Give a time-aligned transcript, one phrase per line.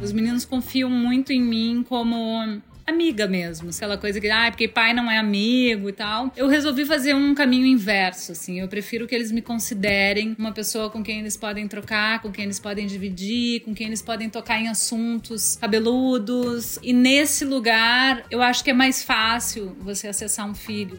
[0.00, 4.94] Os meninos confiam muito em mim como amiga mesmo, aquela coisa que, ah, porque pai
[4.94, 6.32] não é amigo e tal.
[6.36, 8.60] Eu resolvi fazer um caminho inverso, assim.
[8.60, 12.44] Eu prefiro que eles me considerem uma pessoa com quem eles podem trocar, com quem
[12.44, 16.78] eles podem dividir, com quem eles podem tocar em assuntos cabeludos.
[16.82, 20.98] E nesse lugar, eu acho que é mais fácil você acessar um filho.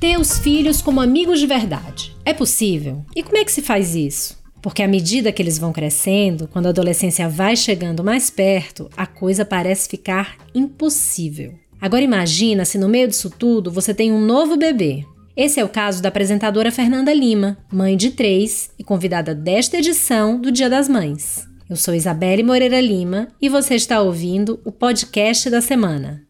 [0.00, 2.15] Ter os filhos como amigos de verdade.
[2.26, 3.04] É possível?
[3.14, 4.36] E como é que se faz isso?
[4.60, 9.06] Porque à medida que eles vão crescendo, quando a adolescência vai chegando mais perto, a
[9.06, 11.54] coisa parece ficar impossível.
[11.80, 15.04] Agora imagina se no meio disso tudo você tem um novo bebê.
[15.36, 20.40] Esse é o caso da apresentadora Fernanda Lima, mãe de três e convidada desta edição
[20.40, 21.46] do Dia das Mães.
[21.70, 26.26] Eu sou Isabelle Moreira Lima e você está ouvindo o podcast da semana.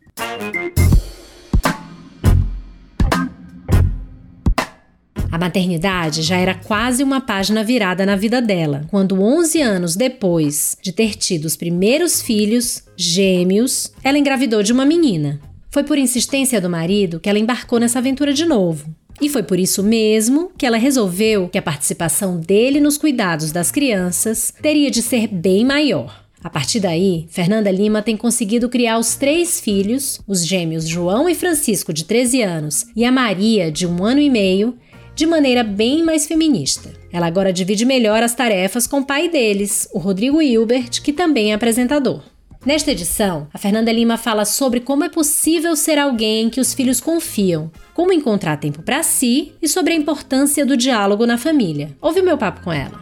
[5.36, 10.78] A maternidade já era quase uma página virada na vida dela, quando 11 anos depois
[10.80, 15.38] de ter tido os primeiros filhos, gêmeos, ela engravidou de uma menina.
[15.68, 18.88] Foi por insistência do marido que ela embarcou nessa aventura de novo.
[19.20, 23.70] E foi por isso mesmo que ela resolveu que a participação dele nos cuidados das
[23.70, 26.24] crianças teria de ser bem maior.
[26.46, 31.34] A partir daí, Fernanda Lima tem conseguido criar os três filhos, os gêmeos João e
[31.34, 34.76] Francisco, de 13 anos, e a Maria, de um ano e meio,
[35.16, 36.92] de maneira bem mais feminista.
[37.10, 41.52] Ela agora divide melhor as tarefas com o pai deles, o Rodrigo Hilbert, que também
[41.52, 42.20] é apresentador.
[42.66, 47.00] Nesta edição, a Fernanda Lima fala sobre como é possível ser alguém que os filhos
[47.00, 51.96] confiam, como encontrar tempo para si e sobre a importância do diálogo na família.
[51.98, 53.00] Ouve o meu papo com ela.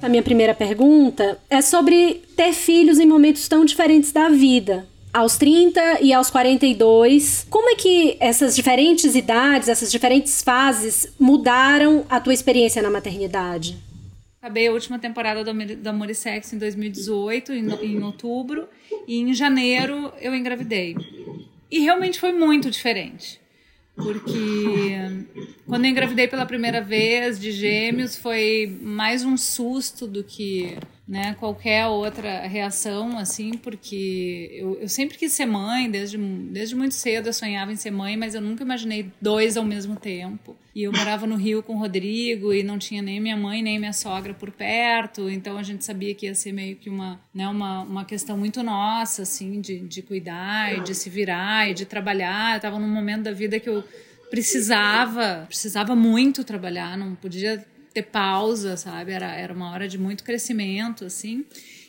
[0.00, 5.36] A minha primeira pergunta é sobre ter filhos em momentos tão diferentes da vida aos
[5.36, 7.46] 30 e aos 42.
[7.50, 13.76] Como é que essas diferentes idades, essas diferentes fases mudaram a tua experiência na maternidade?
[14.40, 18.68] Acabei a última temporada do Amor e Sexo em 2018, em, outubro,
[19.06, 20.96] e em janeiro eu engravidei.
[21.70, 23.40] E realmente foi muito diferente.
[23.94, 24.96] Porque
[25.66, 30.76] quando eu engravidei pela primeira vez de gêmeos foi mais um susto do que
[31.06, 36.94] né, qualquer outra reação, assim, porque eu, eu sempre quis ser mãe, desde, desde muito
[36.94, 40.56] cedo eu sonhava em ser mãe, mas eu nunca imaginei dois ao mesmo tempo.
[40.74, 43.78] E eu morava no Rio com o Rodrigo e não tinha nem minha mãe nem
[43.78, 47.46] minha sogra por perto, então a gente sabia que ia ser meio que uma, né,
[47.48, 51.84] uma, uma questão muito nossa, assim, de, de cuidar e de se virar e de
[51.84, 52.52] trabalhar.
[52.52, 53.84] Eu estava num momento da vida que eu
[54.30, 59.12] precisava, precisava muito trabalhar, não podia ter pausa, sabe?
[59.12, 61.44] Era, era uma hora de muito crescimento, assim.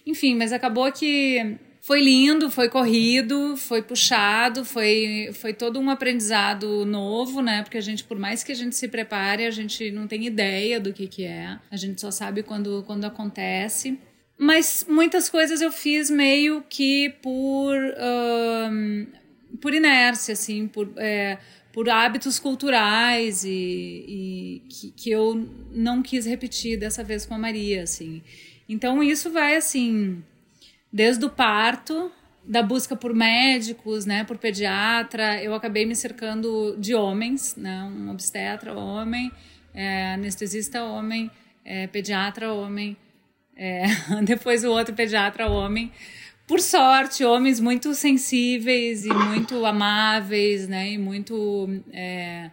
[0.06, 6.86] Enfim, mas acabou que foi lindo, foi corrido, foi puxado, foi, foi todo um aprendizado
[6.86, 7.62] novo, né?
[7.62, 10.80] Porque a gente, por mais que a gente se prepare, a gente não tem ideia
[10.80, 11.60] do que, que é.
[11.70, 14.00] A gente só sabe quando, quando acontece.
[14.38, 17.78] Mas muitas coisas eu fiz meio que por,
[18.72, 19.06] um,
[19.60, 20.90] por inércia, assim, por.
[20.96, 21.38] É,
[21.74, 27.38] por hábitos culturais e, e que, que, eu não quis repetir dessa vez com a
[27.38, 28.22] Maria, assim.
[28.70, 30.24] Então isso vai assim,
[30.92, 32.12] desde o parto,
[32.46, 38.12] da busca por médicos, né, por pediatra, eu acabei me cercando de homens, né, um
[38.12, 39.32] obstetra homem,
[39.74, 41.32] é, anestesista homem,
[41.66, 42.96] é, pediatra homem,
[43.56, 43.84] é,
[44.24, 45.92] depois o outro pediatra homem,
[46.48, 50.92] por sorte, homens muito sensíveis e muito amáveis, né?
[50.92, 52.52] E muito é,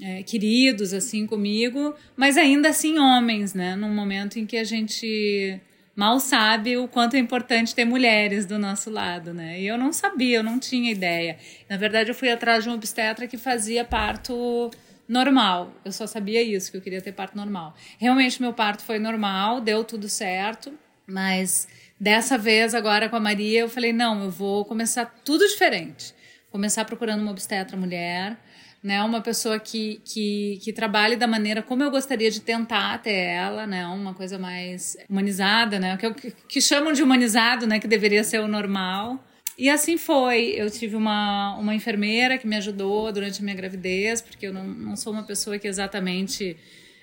[0.00, 1.94] é, queridos, assim, comigo.
[2.16, 3.74] Mas ainda assim, homens, né?
[3.74, 5.60] Num momento em que a gente
[5.94, 9.60] mal sabe o quanto é importante ter mulheres do nosso lado, né?
[9.60, 11.36] E eu não sabia, eu não tinha ideia.
[11.68, 14.70] Na verdade, eu fui atrás de um obstetra que fazia parto
[15.06, 15.74] normal.
[15.84, 17.74] Eu só sabia isso, que eu queria ter parto normal.
[17.98, 20.72] Realmente, meu parto foi normal, deu tudo certo,
[21.06, 21.66] mas
[22.00, 26.14] Dessa vez, agora com a Maria, eu falei: não, eu vou começar tudo diferente.
[26.50, 28.38] Começar procurando uma obstetra mulher,
[28.82, 29.02] né?
[29.02, 33.66] Uma pessoa que, que, que trabalhe da maneira como eu gostaria de tentar ter ela,
[33.66, 33.86] né?
[33.86, 35.98] Uma coisa mais humanizada, né?
[35.98, 37.78] Que, que, que chamam de humanizado, né?
[37.78, 39.22] Que deveria ser o normal.
[39.58, 40.54] E assim foi.
[40.56, 44.66] Eu tive uma, uma enfermeira que me ajudou durante a minha gravidez, porque eu não,
[44.66, 46.56] não sou uma pessoa que exatamente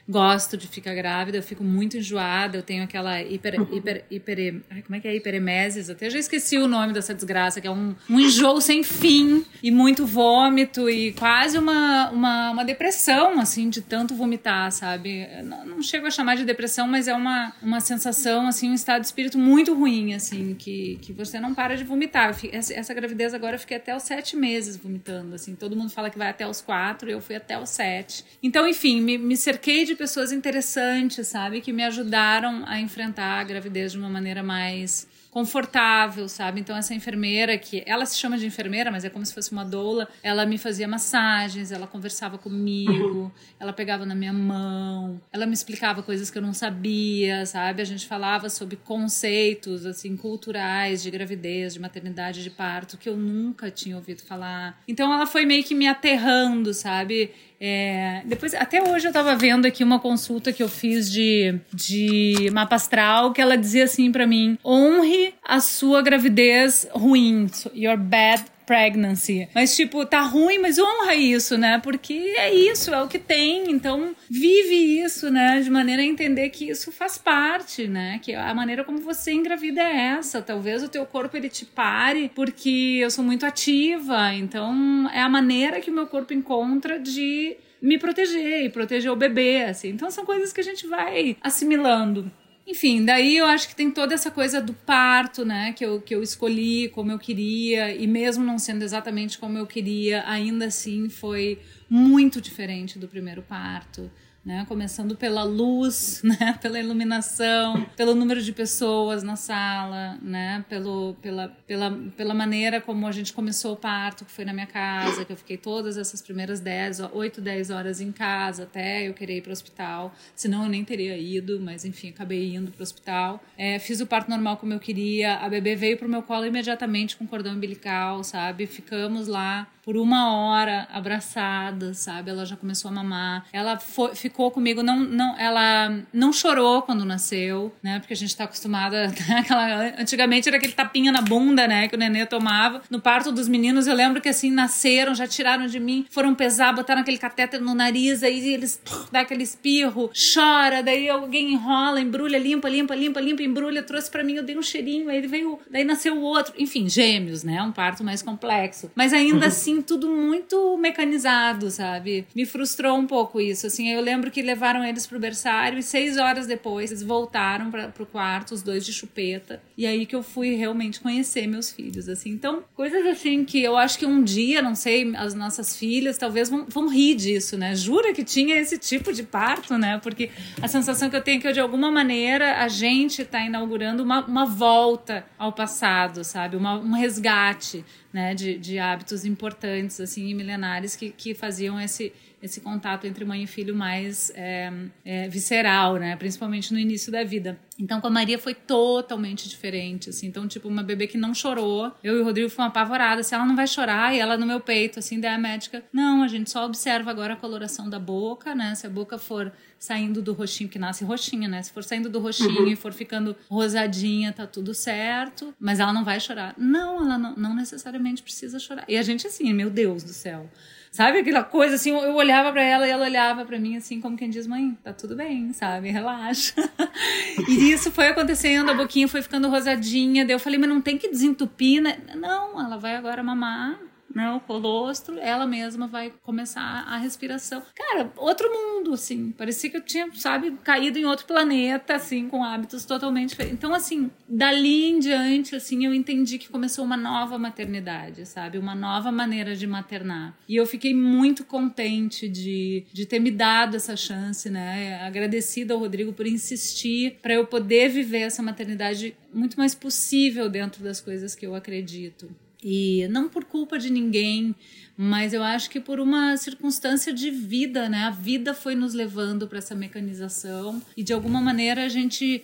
[0.07, 4.81] gosto de ficar grávida, eu fico muito enjoada, eu tenho aquela hiper, hiper, hiper, ai,
[4.81, 5.89] como é que é hiperemeses?
[5.89, 9.69] Até já esqueci o nome dessa desgraça, que é um, um enjoo sem fim e
[9.69, 15.27] muito vômito e quase uma, uma, uma depressão, assim, de tanto vomitar, sabe?
[15.43, 19.01] Não, não chego a chamar de depressão, mas é uma, uma sensação, assim, um estado
[19.01, 22.35] de espírito muito ruim, assim, que, que você não para de vomitar.
[22.51, 26.09] Essa, essa gravidez agora eu fiquei até os sete meses vomitando, assim, todo mundo fala
[26.09, 28.23] que vai até os quatro, eu fui até os sete.
[28.41, 31.61] Então, enfim, me, me cerquei de pessoas interessantes, sabe?
[31.61, 35.07] Que me ajudaram a enfrentar a gravidez de uma maneira mais
[35.37, 36.59] confortável, sabe?
[36.59, 39.63] Então essa enfermeira que ela se chama de enfermeira, mas é como se fosse uma
[39.63, 45.53] doula, ela me fazia massagens, ela conversava comigo, ela pegava na minha mão, ela me
[45.53, 47.83] explicava coisas que eu não sabia, sabe?
[47.83, 53.15] A gente falava sobre conceitos assim culturais de gravidez, de maternidade, de parto que eu
[53.15, 54.81] nunca tinha ouvido falar.
[54.87, 57.31] Então ela foi meio que me aterrando, sabe?
[57.59, 62.49] É, depois, até hoje eu tava vendo aqui uma consulta que eu fiz de, de
[62.51, 68.43] mapa astral que ela dizia assim para mim: honre a sua gravidez ruim, your bad
[68.67, 69.47] pregnancy.
[69.55, 71.79] Mas, tipo, tá ruim, mas honra isso, né?
[71.81, 73.71] Porque é isso, é o que tem.
[73.71, 75.61] Então, vive isso, né?
[75.61, 78.19] De maneira a entender que isso faz parte, né?
[78.21, 80.41] Que a maneira como você engravida é essa.
[80.41, 84.33] Talvez o teu corpo ele te pare porque eu sou muito ativa.
[84.33, 89.15] Então, é a maneira que o meu corpo encontra de me proteger e proteger o
[89.15, 89.89] bebê, assim.
[89.89, 92.29] Então, são coisas que a gente vai assimilando.
[92.67, 95.71] Enfim, daí eu acho que tem toda essa coisa do parto, né?
[95.71, 99.65] Que eu, que eu escolhi como eu queria, e mesmo não sendo exatamente como eu
[99.65, 104.11] queria, ainda assim foi muito diferente do primeiro parto
[104.47, 104.65] né?
[104.65, 106.57] Começando pela luz, né?
[106.61, 110.63] Pela iluminação, pelo número de pessoas na sala, né?
[110.69, 114.65] Pelo, pela, pela, pela maneira como a gente começou o parto, que foi na minha
[114.65, 119.13] casa, que eu fiquei todas essas primeiras 10, 8, 10 horas em casa até eu
[119.13, 120.15] querer ir para o hospital.
[120.33, 123.43] Senão eu nem teria ido, mas enfim, acabei indo para o hospital.
[123.57, 125.35] É, fiz o parto normal como eu queria.
[125.35, 128.65] A bebê veio pro meu colo imediatamente com cordão umbilical, sabe?
[128.65, 132.29] Ficamos lá por uma hora abraçada, sabe?
[132.29, 133.45] Ela já começou a mamar.
[133.53, 137.97] Ela foi, ficou comigo, não, não, ela não chorou quando nasceu, né?
[137.99, 139.05] Porque a gente tá acostumada,
[139.39, 141.87] aquela, antigamente era aquele tapinha na bunda, né?
[141.87, 142.81] Que o nenê tomava.
[142.89, 146.75] No parto dos meninos, eu lembro que assim, nasceram, já tiraram de mim, foram pesar,
[146.75, 152.37] botaram aquele catéter no nariz, aí eles dá aquele espirro, chora, daí alguém enrola, embrulha,
[152.37, 155.57] limpa, limpa, limpa, limpa, embrulha, trouxe para mim, eu dei um cheirinho, aí ele veio,
[155.71, 156.53] daí nasceu o outro.
[156.57, 157.63] Enfim, gêmeos, né?
[157.63, 158.91] Um parto mais complexo.
[158.93, 159.51] Mas ainda uhum.
[159.77, 162.25] assim, tudo muito mecanizado, sabe?
[162.35, 163.67] Me frustrou um pouco isso.
[163.67, 167.87] Assim, eu lembro que levaram eles pro berçário e seis horas depois eles voltaram para
[167.89, 169.61] pro quarto, os dois de chupeta.
[169.77, 172.29] E aí que eu fui realmente conhecer meus filhos, assim.
[172.29, 176.49] Então, coisas assim que eu acho que um dia, não sei, as nossas filhas talvez
[176.49, 177.75] vão, vão rir disso, né?
[177.75, 179.99] Jura que tinha esse tipo de parto, né?
[180.01, 180.29] Porque
[180.61, 184.25] a sensação que eu tenho é que de alguma maneira a gente está inaugurando uma,
[184.25, 186.55] uma volta ao passado, sabe?
[186.55, 187.85] Uma, um resgate
[188.17, 192.11] né, de, de hábitos importantes assim e milenares que, que faziam esse
[192.47, 194.71] esse contato entre mãe e filho mais é,
[195.05, 196.15] é, visceral, né?
[196.15, 197.59] Principalmente no início da vida.
[197.79, 200.27] Então, com a Maria foi totalmente diferente, assim.
[200.27, 201.91] Então, tipo, uma bebê que não chorou.
[202.03, 203.27] Eu e o Rodrigo fomos apavorados.
[203.27, 205.83] Se ela não vai chorar, e ela no meu peito, assim, daí a médica...
[205.93, 208.73] Não, a gente só observa agora a coloração da boca, né?
[208.73, 211.61] Se a boca for saindo do roxinho, que nasce roxinha, né?
[211.61, 212.67] Se for saindo do roxinho uhum.
[212.67, 215.53] e for ficando rosadinha, tá tudo certo.
[215.59, 216.55] Mas ela não vai chorar.
[216.57, 218.85] Não, ela não, não necessariamente precisa chorar.
[218.87, 220.49] E a gente, assim, meu Deus do céu.
[220.97, 224.17] Sabe aquela coisa assim, eu olhava para ela e ela olhava para mim assim, como
[224.17, 225.91] quem diz, mãe, tá tudo bem, sabe?
[225.91, 226.55] Relaxa.
[227.47, 230.97] e isso foi acontecendo, a boquinha foi ficando rosadinha, daí eu falei, mas não tem
[230.97, 231.99] que desentupir, né?
[232.15, 233.79] Não, ela vai agora mamar
[234.13, 237.61] né, o colostro, ela mesma vai começar a respiração.
[237.75, 239.31] Cara, outro mundo, assim.
[239.31, 243.57] Parecia que eu tinha, sabe, caído em outro planeta, assim, com hábitos totalmente diferentes.
[243.57, 248.57] Então, assim, dali em diante, assim, eu entendi que começou uma nova maternidade, sabe?
[248.57, 250.35] Uma nova maneira de maternar.
[250.47, 254.99] E eu fiquei muito contente de, de ter me dado essa chance, né?
[255.03, 260.83] Agradecida ao Rodrigo por insistir para eu poder viver essa maternidade muito mais possível dentro
[260.83, 262.29] das coisas que eu acredito.
[262.63, 264.55] E não por culpa de ninguém,
[264.97, 268.05] mas eu acho que por uma circunstância de vida, né?
[268.05, 272.43] A vida foi nos levando para essa mecanização e de alguma maneira a gente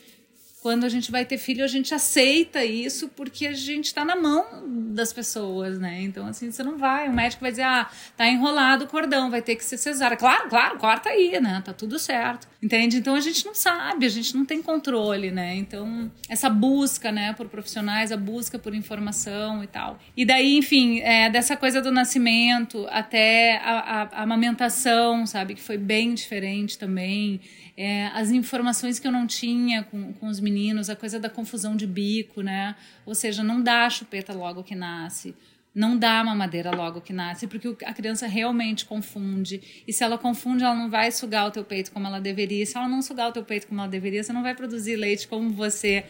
[0.63, 4.15] quando a gente vai ter filho, a gente aceita isso porque a gente está na
[4.15, 6.01] mão das pessoas, né?
[6.01, 7.09] Então, assim, você não vai.
[7.09, 10.15] O médico vai dizer, ah, tá enrolado o cordão, vai ter que ser cesárea.
[10.15, 11.61] Claro, claro, corta aí, né?
[11.65, 12.47] Tá tudo certo.
[12.63, 12.95] Entende?
[12.95, 15.53] Então a gente não sabe, a gente não tem controle, né?
[15.53, 19.99] Então, essa busca, né, por profissionais, a busca por informação e tal.
[20.15, 25.55] E daí, enfim, é, dessa coisa do nascimento até a, a, a amamentação, sabe?
[25.55, 27.41] Que foi bem diferente também
[27.75, 31.75] é, as informações que eu não tinha com, com os meninos, a coisa da confusão
[31.75, 32.75] de bico, né?
[33.05, 35.35] Ou seja, não dá chupeta logo que nasce.
[35.73, 39.83] Não dá mamadeira logo que nasce, porque a criança realmente confunde.
[39.87, 42.63] E se ela confunde, ela não vai sugar o teu peito como ela deveria.
[42.63, 45.27] Se ela não sugar o teu peito como ela deveria, você não vai produzir leite
[45.27, 46.05] como você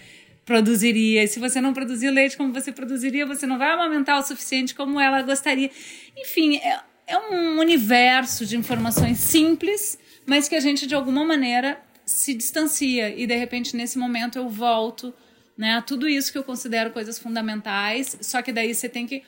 [0.45, 1.23] produziria.
[1.23, 4.75] E se você não produzir leite como você produziria, você não vai amamentar o suficiente
[4.75, 5.71] como ela gostaria.
[6.17, 11.81] Enfim, é, é um universo de informações simples mas que a gente de alguma maneira
[12.05, 13.09] se distancia.
[13.15, 15.13] E de repente nesse momento eu volto,
[15.57, 19.23] né, a tudo isso que eu considero coisas fundamentais, só que daí você tem que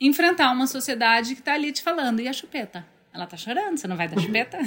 [0.00, 3.86] enfrentar uma sociedade que está ali te falando e a chupeta ela tá chorando, você
[3.86, 4.58] não vai dar chupeta?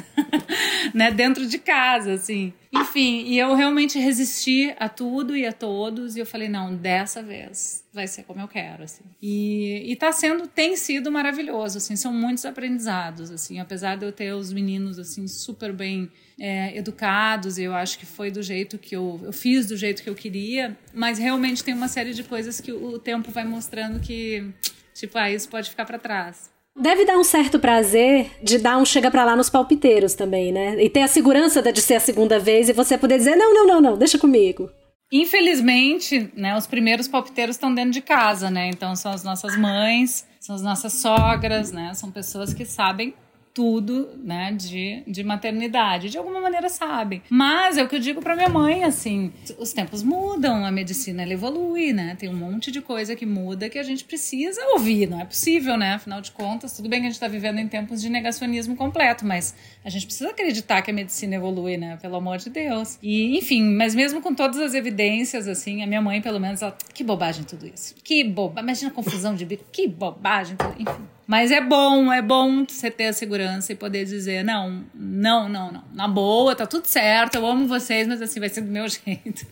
[0.96, 1.12] né?
[1.12, 2.54] Dentro de casa, assim.
[2.74, 7.22] Enfim, e eu realmente resisti a tudo e a todos, e eu falei, não, dessa
[7.22, 9.04] vez vai ser como eu quero, assim.
[9.22, 14.14] E, e tá sendo, tem sido maravilhoso, assim, são muitos aprendizados, assim, apesar de eu
[14.14, 18.78] ter os meninos, assim, super bem é, educados, e eu acho que foi do jeito
[18.78, 22.24] que eu, eu fiz do jeito que eu queria, mas realmente tem uma série de
[22.24, 24.54] coisas que o tempo vai mostrando que,
[24.94, 26.56] tipo, ah, isso pode ficar para trás.
[26.80, 30.82] Deve dar um certo prazer de dar um chega para lá nos palpiteiros também, né?
[30.84, 33.66] E ter a segurança de ser a segunda vez e você poder dizer: não, não,
[33.66, 34.70] não, não, deixa comigo.
[35.12, 38.70] Infelizmente, né, os primeiros palpiteiros estão dentro de casa, né?
[38.70, 41.94] Então são as nossas mães, são as nossas sogras, né?
[41.94, 43.14] São pessoas que sabem
[43.58, 46.12] tudo, né, de, de maternidade.
[46.12, 47.24] De alguma maneira sabem.
[47.28, 51.24] Mas é o que eu digo para minha mãe, assim, os tempos mudam, a medicina
[51.24, 52.16] ela evolui, né?
[52.20, 55.10] Tem um monte de coisa que muda que a gente precisa ouvir.
[55.10, 55.96] Não é possível, né?
[55.96, 59.26] Afinal de contas, tudo bem que a gente está vivendo em tempos de negacionismo completo,
[59.26, 61.98] mas a gente precisa acreditar que a medicina evolui, né?
[62.00, 63.00] Pelo amor de Deus.
[63.02, 66.78] E, enfim, mas mesmo com todas as evidências, assim, a minha mãe, pelo menos, ela,
[66.94, 67.96] que bobagem tudo isso.
[68.04, 68.66] Que bobagem.
[68.66, 69.66] Imagina a confusão de bico.
[69.72, 70.56] Que bobagem.
[70.56, 70.76] Tudo.
[70.78, 71.17] Enfim.
[71.28, 75.72] Mas é bom, é bom você ter a segurança e poder dizer: não, não, não,
[75.72, 75.84] não.
[75.94, 79.46] Na boa, tá tudo certo, eu amo vocês, mas assim vai ser do meu jeito.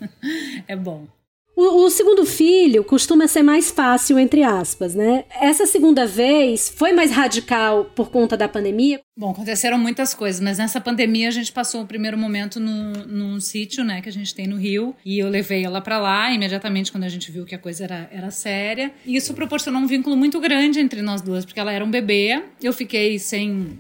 [0.68, 1.06] é bom.
[1.56, 5.24] O, o, segundo filho costuma ser mais fácil, entre aspas, né?
[5.40, 9.00] Essa segunda vez foi mais radical por conta da pandemia?
[9.18, 13.40] Bom, aconteceram muitas coisas, mas nessa pandemia a gente passou o primeiro momento no, num
[13.40, 16.92] sítio, né, que a gente tem no Rio, e eu levei ela para lá imediatamente
[16.92, 18.92] quando a gente viu que a coisa era, era séria.
[19.06, 22.44] E isso proporcionou um vínculo muito grande entre nós duas, porque ela era um bebê,
[22.62, 23.80] eu fiquei sem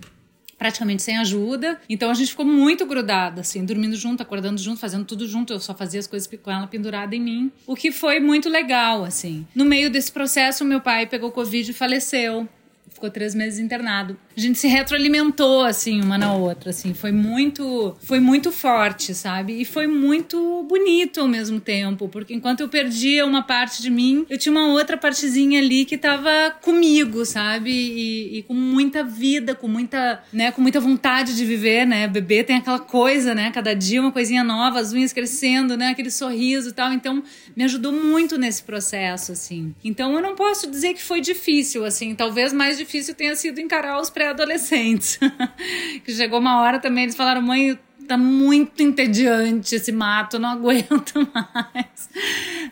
[0.57, 1.79] praticamente sem ajuda.
[1.89, 5.53] Então a gente ficou muito grudada, assim, dormindo junto, acordando junto, fazendo tudo junto.
[5.53, 9.03] Eu só fazia as coisas com ela pendurada em mim, o que foi muito legal,
[9.03, 9.45] assim.
[9.53, 12.47] No meio desse processo, meu pai pegou Covid e faleceu
[12.95, 14.17] ficou três meses internado.
[14.35, 16.93] A gente se retroalimentou, assim, uma na outra, assim.
[16.93, 19.61] Foi muito, foi muito forte, sabe?
[19.61, 24.25] E foi muito bonito ao mesmo tempo, porque enquanto eu perdia uma parte de mim,
[24.29, 27.71] eu tinha uma outra partezinha ali que tava comigo, sabe?
[27.71, 32.07] E, e com muita vida, com muita, né, com muita vontade de viver, né?
[32.07, 33.51] Bebê tem aquela coisa, né?
[33.51, 35.89] Cada dia uma coisinha nova, as unhas crescendo, né?
[35.89, 36.91] Aquele sorriso e tal.
[36.91, 37.23] Então,
[37.55, 39.73] me ajudou muito nesse processo, assim.
[39.83, 42.13] Então, eu não posso dizer que foi difícil, assim.
[42.15, 45.19] Talvez mais difícil tenha sido encarar os pré-adolescentes.
[46.03, 47.77] que chegou uma hora também, eles falaram, mãe,
[48.07, 52.09] tá muito entediante esse mato, não aguento mais.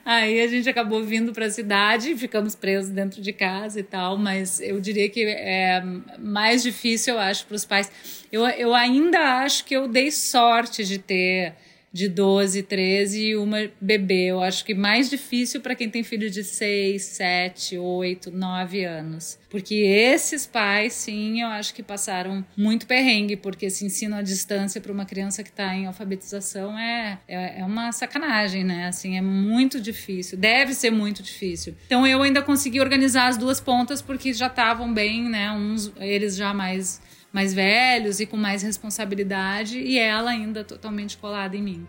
[0.05, 4.17] Aí a gente acabou vindo para a cidade ficamos presos dentro de casa e tal,
[4.17, 5.83] mas eu diria que é
[6.19, 7.91] mais difícil, eu acho, para os pais.
[8.31, 11.55] Eu, eu ainda acho que eu dei sorte de ter
[11.93, 14.25] de 12, 13 e uma bebê.
[14.25, 19.37] Eu acho que mais difícil para quem tem filho de 6, 7, 8, 9 anos.
[19.47, 24.81] Porque esses pais, sim, eu acho que passaram muito perrengue, porque esse ensino à distância
[24.81, 28.87] para uma criança que está em alfabetização é, é, é, uma sacanagem, né?
[28.87, 30.35] Assim, é muito difícil.
[30.35, 31.75] Deve ser muito difícil.
[31.85, 35.51] Então eu ainda consegui organizar as duas pontas porque já estavam bem, né?
[35.51, 36.99] Uns, eles já mais
[37.33, 41.87] mais velhos e com mais responsabilidade, e ela ainda totalmente colada em mim.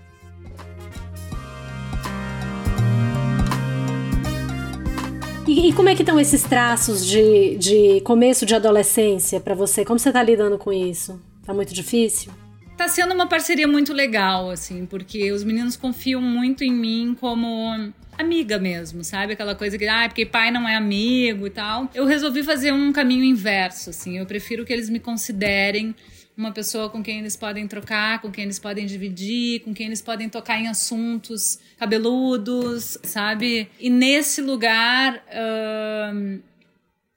[5.46, 9.84] E, como é que estão esses traços de, de começo de adolescência para você?
[9.84, 11.20] Como você está lidando com isso?
[11.44, 12.32] Tá muito difícil?
[12.76, 17.92] Tá sendo uma parceria muito legal, assim, porque os meninos confiam muito em mim como
[18.18, 19.32] amiga mesmo, sabe?
[19.32, 21.90] Aquela coisa que, ah, porque pai não é amigo e tal.
[21.94, 24.18] Eu resolvi fazer um caminho inverso, assim.
[24.18, 25.94] Eu prefiro que eles me considerem
[26.36, 30.02] uma pessoa com quem eles podem trocar, com quem eles podem dividir, com quem eles
[30.02, 33.68] podem tocar em assuntos cabeludos, sabe?
[33.78, 35.22] E nesse lugar.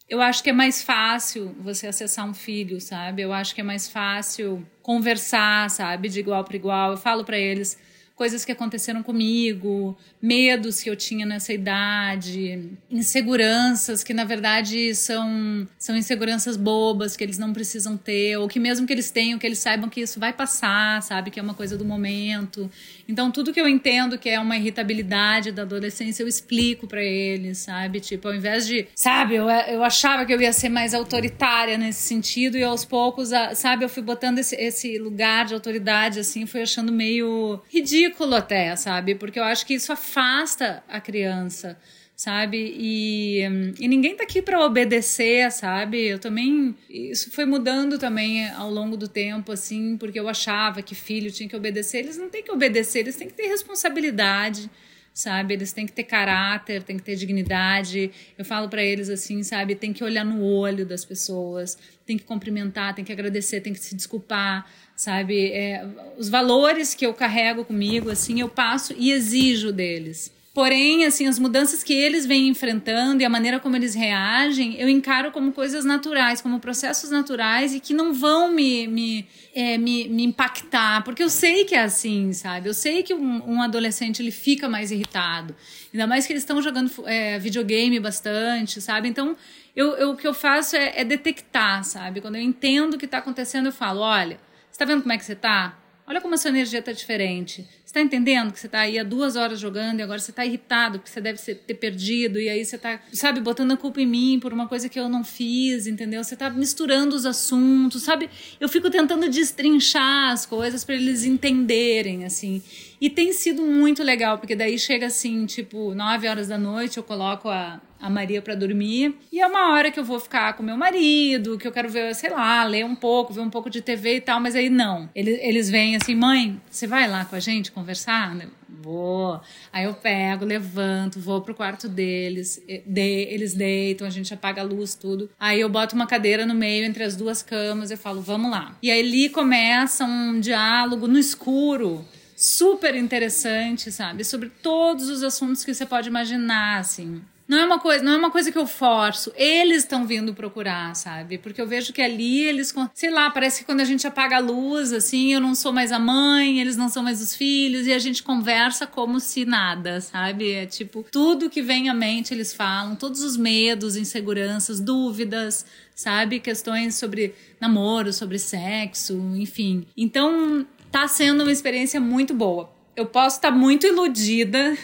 [0.09, 3.21] Eu acho que é mais fácil você acessar um filho, sabe?
[3.21, 6.91] Eu acho que é mais fácil conversar, sabe, de igual para igual.
[6.91, 7.77] Eu falo para eles,
[8.17, 15.67] coisas que aconteceram comigo, medos que eu tinha nessa idade, inseguranças que na verdade são
[15.77, 19.45] são inseguranças bobas que eles não precisam ter, ou que mesmo que eles tenham, que
[19.45, 22.69] eles saibam que isso vai passar, sabe, que é uma coisa do momento.
[23.07, 27.59] Então tudo que eu entendo que é uma irritabilidade da adolescência, eu explico para eles,
[27.59, 27.99] sabe?
[27.99, 32.01] Tipo, ao invés de, sabe, eu, eu achava que eu ia ser mais autoritária nesse
[32.01, 36.63] sentido e aos poucos, sabe, eu fui botando esse, esse lugar de autoridade assim, fui
[36.63, 39.15] achando meio ridículo ridículo até, sabe?
[39.15, 41.77] Porque eu acho que isso afasta a criança,
[42.15, 42.73] sabe?
[42.77, 43.41] E,
[43.79, 46.07] e ninguém tá aqui para obedecer, sabe?
[46.07, 46.75] Eu também.
[46.89, 51.49] Isso foi mudando também ao longo do tempo, assim, porque eu achava que filho tinha
[51.49, 51.99] que obedecer.
[51.99, 54.69] Eles não têm que obedecer, eles têm que ter responsabilidade
[55.17, 55.55] sabe?
[55.55, 58.11] Eles têm que ter caráter, têm que ter dignidade.
[58.37, 59.73] Eu falo para eles assim, sabe?
[59.73, 63.79] Tem que olhar no olho das pessoas, tem que cumprimentar, tem que agradecer, tem que
[63.79, 65.51] se desculpar, sabe?
[65.51, 65.83] É,
[66.19, 70.31] os valores que eu carrego comigo, assim, eu passo e exijo deles.
[70.57, 74.89] Porém, assim, as mudanças que eles vêm enfrentando e a maneira como eles reagem, eu
[74.89, 80.09] encaro como coisas naturais, como processos naturais e que não vão me, me, é, me,
[80.09, 82.67] me, impactar, porque eu sei que é assim, sabe?
[82.67, 85.55] Eu sei que um, um adolescente ele fica mais irritado,
[85.93, 89.07] ainda mais que eles estão jogando é, videogame bastante, sabe?
[89.07, 89.37] Então,
[89.75, 92.19] eu, eu, o que eu faço é, é detectar, sabe?
[92.19, 94.39] Quando eu entendo o que está acontecendo, eu falo: olha,
[94.71, 95.77] você tá vendo como é que você tá?
[96.09, 97.67] Olha como a sua energia tá diferente.
[97.83, 100.45] Você tá entendendo que você tá aí há duas horas jogando e agora você tá
[100.45, 104.05] irritado porque você deve ter perdido e aí você tá, sabe, botando a culpa em
[104.05, 106.23] mim por uma coisa que eu não fiz, entendeu?
[106.23, 108.29] Você tá misturando os assuntos, sabe?
[108.57, 112.63] Eu fico tentando destrinchar as coisas para eles entenderem, assim.
[113.01, 117.03] E tem sido muito legal, porque daí chega assim, tipo, nove horas da noite, eu
[117.03, 119.15] coloco a, a Maria para dormir.
[119.31, 122.13] E é uma hora que eu vou ficar com meu marido, que eu quero ver,
[122.15, 125.09] sei lá, ler um pouco, ver um pouco de TV e tal, mas aí não.
[125.15, 128.35] Eles, eles vêm assim, mãe, você vai lá com a gente conversar?
[128.69, 129.39] Vou.
[129.71, 134.65] Aí eu pego, levanto, vou pro quarto deles, de, eles deitam, a gente apaga a
[134.65, 135.29] luz, tudo.
[135.39, 138.77] Aí eu boto uma cadeira no meio entre as duas camas e falo, vamos lá.
[138.81, 144.23] E aí ali começa um diálogo no escuro super interessante, sabe?
[144.23, 147.21] Sobre todos os assuntos que você pode imaginar, assim.
[147.47, 149.31] Não é uma coisa, não é uma coisa que eu forço.
[149.35, 151.37] Eles estão vindo procurar, sabe?
[151.37, 154.39] Porque eu vejo que ali eles, sei lá, parece que quando a gente apaga a
[154.39, 157.93] luz, assim, eu não sou mais a mãe, eles não são mais os filhos e
[157.93, 160.51] a gente conversa como se nada, sabe?
[160.51, 166.41] É tipo, tudo que vem à mente eles falam, todos os medos, inseguranças, dúvidas, sabe?
[166.41, 169.87] Questões sobre namoro, sobre sexo, enfim.
[169.95, 172.76] Então, tá sendo uma experiência muito boa.
[172.97, 174.75] Eu posso estar tá muito iludida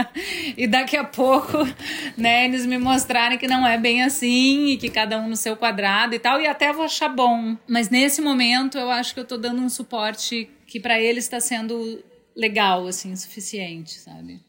[0.56, 1.58] e daqui a pouco,
[2.16, 5.54] né, eles me mostrarem que não é bem assim e que cada um no seu
[5.54, 7.58] quadrado e tal, e até vou achar bom.
[7.68, 11.40] Mas nesse momento eu acho que eu tô dando um suporte que para eles está
[11.40, 12.02] sendo
[12.34, 14.40] legal, assim, suficiente, sabe?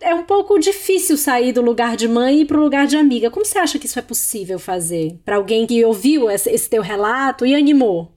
[0.00, 3.30] É um pouco difícil sair do lugar de mãe e para o lugar de amiga.
[3.30, 5.20] Como você acha que isso é possível fazer?
[5.24, 8.12] Para alguém que ouviu esse teu relato e animou?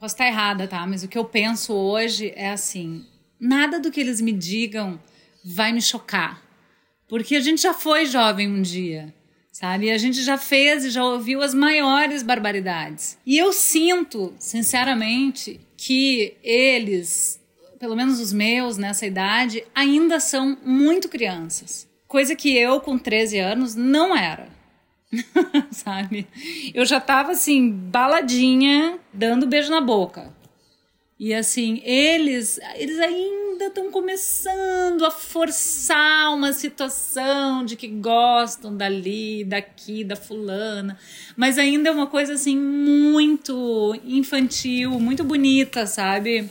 [0.00, 0.86] posso estar errada, tá?
[0.86, 3.04] Mas o que eu penso hoje é assim:
[3.40, 5.00] nada do que eles me digam
[5.44, 6.42] vai me chocar.
[7.08, 9.12] Porque a gente já foi jovem um dia,
[9.50, 9.86] sabe?
[9.86, 13.18] E a gente já fez e já ouviu as maiores barbaridades.
[13.26, 17.40] E eu sinto, sinceramente, que eles,
[17.78, 21.88] pelo menos os meus nessa idade, ainda são muito crianças.
[22.06, 24.48] Coisa que eu, com 13 anos, não era.
[25.70, 26.26] sabe?
[26.72, 30.32] Eu já tava assim, baladinha, dando beijo na boca.
[31.22, 39.44] E assim, eles, eles ainda estão começando a forçar uma situação de que gostam dali,
[39.44, 40.98] daqui, da fulana,
[41.36, 46.48] mas ainda é uma coisa assim muito infantil, muito bonita, sabe?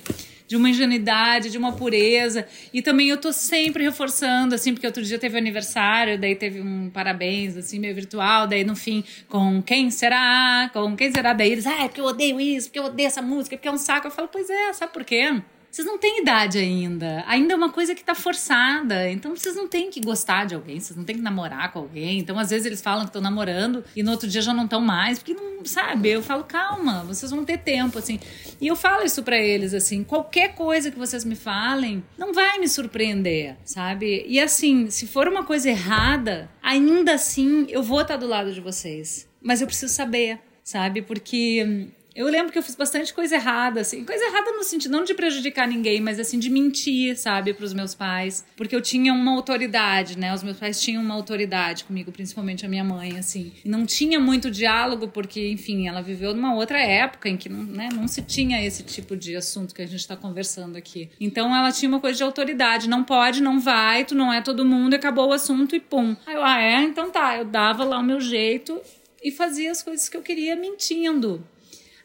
[0.49, 2.47] De uma ingenuidade, de uma pureza.
[2.73, 6.89] E também eu tô sempre reforçando, assim, porque outro dia teve aniversário, daí teve um
[6.89, 10.67] parabéns, assim, meio virtual, daí no fim, com quem será?
[10.73, 11.33] Com quem será?
[11.33, 13.71] Daí eles, ah, é porque eu odeio isso, porque eu odeio essa música, porque é
[13.71, 14.07] um saco.
[14.07, 15.39] Eu falo, pois é, sabe por quê?
[15.71, 17.23] Vocês não têm idade ainda.
[17.27, 19.09] Ainda é uma coisa que tá forçada.
[19.09, 22.19] Então vocês não têm que gostar de alguém, vocês não têm que namorar com alguém.
[22.19, 24.81] Então às vezes eles falam que estão namorando e no outro dia já não estão
[24.81, 26.09] mais, porque não, sabe?
[26.09, 28.19] Eu falo, calma, vocês vão ter tempo, assim.
[28.59, 32.57] E eu falo isso para eles, assim, qualquer coisa que vocês me falem não vai
[32.57, 34.25] me surpreender, sabe?
[34.27, 38.61] E assim, se for uma coisa errada, ainda assim eu vou estar do lado de
[38.61, 39.27] vocês.
[39.41, 41.01] Mas eu preciso saber, sabe?
[41.01, 44.03] Porque eu lembro que eu fiz bastante coisa errada, assim.
[44.03, 47.95] Coisa errada no sentido não de prejudicar ninguém, mas assim, de mentir, sabe, pros meus
[47.95, 48.43] pais.
[48.57, 50.33] Porque eu tinha uma autoridade, né?
[50.33, 53.53] Os meus pais tinham uma autoridade comigo, principalmente a minha mãe, assim.
[53.63, 57.63] E não tinha muito diálogo, porque, enfim, ela viveu numa outra época em que não,
[57.63, 61.09] né, não se tinha esse tipo de assunto que a gente tá conversando aqui.
[61.21, 62.89] Então ela tinha uma coisa de autoridade.
[62.89, 66.17] Não pode, não vai, tu não é todo mundo, acabou o assunto e pum.
[66.25, 66.83] Aí eu, ah, é?
[66.83, 67.37] Então tá.
[67.37, 68.77] Eu dava lá o meu jeito
[69.23, 71.41] e fazia as coisas que eu queria mentindo.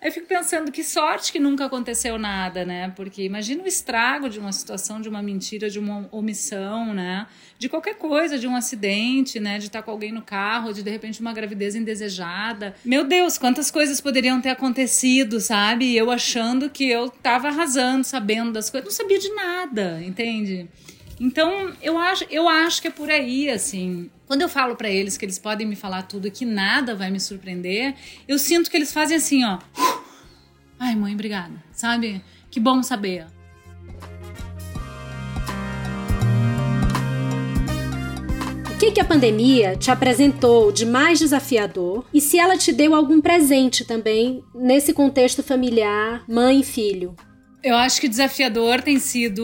[0.05, 2.93] Eu fico pensando que sorte que nunca aconteceu nada, né?
[2.95, 7.27] Porque imagina o estrago de uma situação, de uma mentira, de uma omissão, né?
[7.59, 9.57] De qualquer coisa, de um acidente, né?
[9.59, 12.75] De estar com alguém no carro, de de repente uma gravidez indesejada.
[12.85, 15.97] Meu Deus, quantas coisas poderiam ter acontecido, sabe?
[15.97, 18.87] Eu achando que eu tava arrasando, sabendo das coisas.
[18.87, 20.69] Não sabia de nada, entende?
[21.19, 24.11] Então, eu acho, eu acho que é por aí, assim.
[24.27, 27.11] Quando eu falo para eles que eles podem me falar tudo e que nada vai
[27.11, 27.95] me surpreender,
[28.27, 29.59] eu sinto que eles fazem assim, ó.
[30.79, 31.53] Ai, mãe, obrigada.
[31.73, 32.25] Sabe?
[32.51, 33.27] Que bom saber.
[38.75, 42.95] O que, que a pandemia te apresentou de mais desafiador e se ela te deu
[42.95, 47.15] algum presente também nesse contexto familiar, mãe e filho?
[47.65, 49.43] Eu acho que desafiador tem sido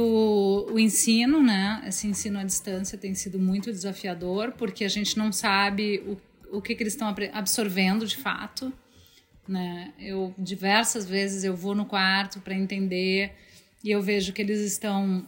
[0.70, 1.82] o ensino, né?
[1.86, 6.60] Esse ensino à distância tem sido muito desafiador, porque a gente não sabe o, o
[6.60, 8.70] que, que eles estão absorvendo de fato.
[9.48, 9.94] Né?
[9.98, 13.32] Eu diversas vezes eu vou no quarto para entender
[13.82, 15.26] e eu vejo que eles estão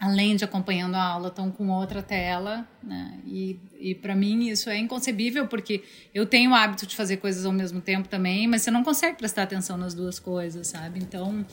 [0.00, 3.18] além de acompanhando a aula, estão com outra tela, né?
[3.26, 7.44] E, e para mim isso é inconcebível, porque eu tenho o hábito de fazer coisas
[7.44, 10.98] ao mesmo tempo também, mas você não consegue prestar atenção nas duas coisas, sabe?
[10.98, 11.44] Então,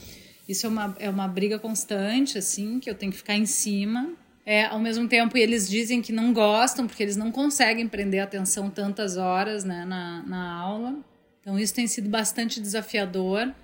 [0.48, 4.12] isso é uma, é uma briga constante, assim, que eu tenho que ficar em cima.
[4.46, 8.68] É, ao mesmo tempo, eles dizem que não gostam, porque eles não conseguem prender atenção
[8.68, 10.98] tantas horas né, na, na aula.
[11.40, 13.54] Então, isso tem sido bastante desafiador.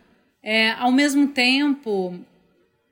[0.42, 2.18] É, ao mesmo tempo,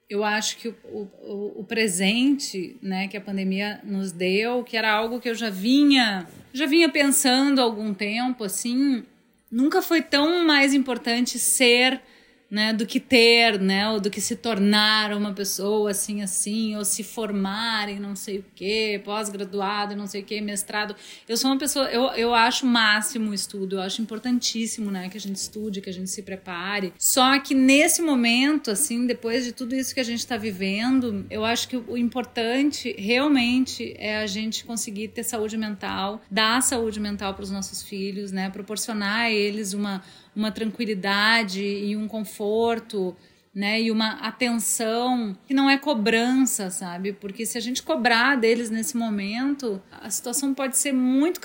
[0.09, 0.75] eu acho que o,
[1.23, 5.49] o, o, presente né, que a pandemia nos deu, que era algo que eu já
[5.49, 9.03] vinha, já vinha pensando há algum tempo, assim,
[9.51, 12.01] nunca foi tão mais importante ser
[12.51, 16.85] né, do que ter, né, ou do que se tornar uma pessoa assim assim, ou
[16.85, 20.97] se formar em não sei o que, pós-graduado, não sei o que, mestrado.
[21.29, 25.17] Eu sou uma pessoa, eu, eu acho máximo o estudo, eu acho importantíssimo, né, que
[25.17, 26.93] a gente estude, que a gente se prepare.
[26.99, 31.45] Só que nesse momento, assim, depois de tudo isso que a gente está vivendo, eu
[31.45, 37.35] acho que o importante realmente é a gente conseguir ter saúde mental, dar saúde mental
[37.35, 40.03] para os nossos filhos, né, proporcionar a eles uma
[40.39, 43.15] uma tranquilidade e um conforto,
[43.55, 43.81] né?
[43.81, 47.13] E uma atenção que não é cobrança, sabe?
[47.13, 51.41] Porque se a gente cobrar deles nesse momento, a situação pode ser muito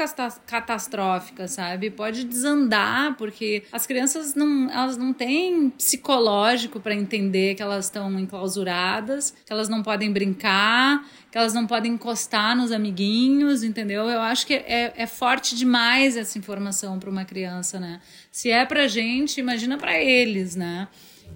[0.45, 1.89] catastrófica, sabe?
[1.89, 8.19] Pode desandar, porque as crianças não, elas não têm psicológico para entender que elas estão
[8.19, 14.07] enclausuradas, que elas não podem brincar, que elas não podem encostar nos amiguinhos, entendeu?
[14.07, 17.99] Eu acho que é, é forte demais essa informação para uma criança, né?
[18.31, 20.87] Se é pra gente, imagina para eles, né?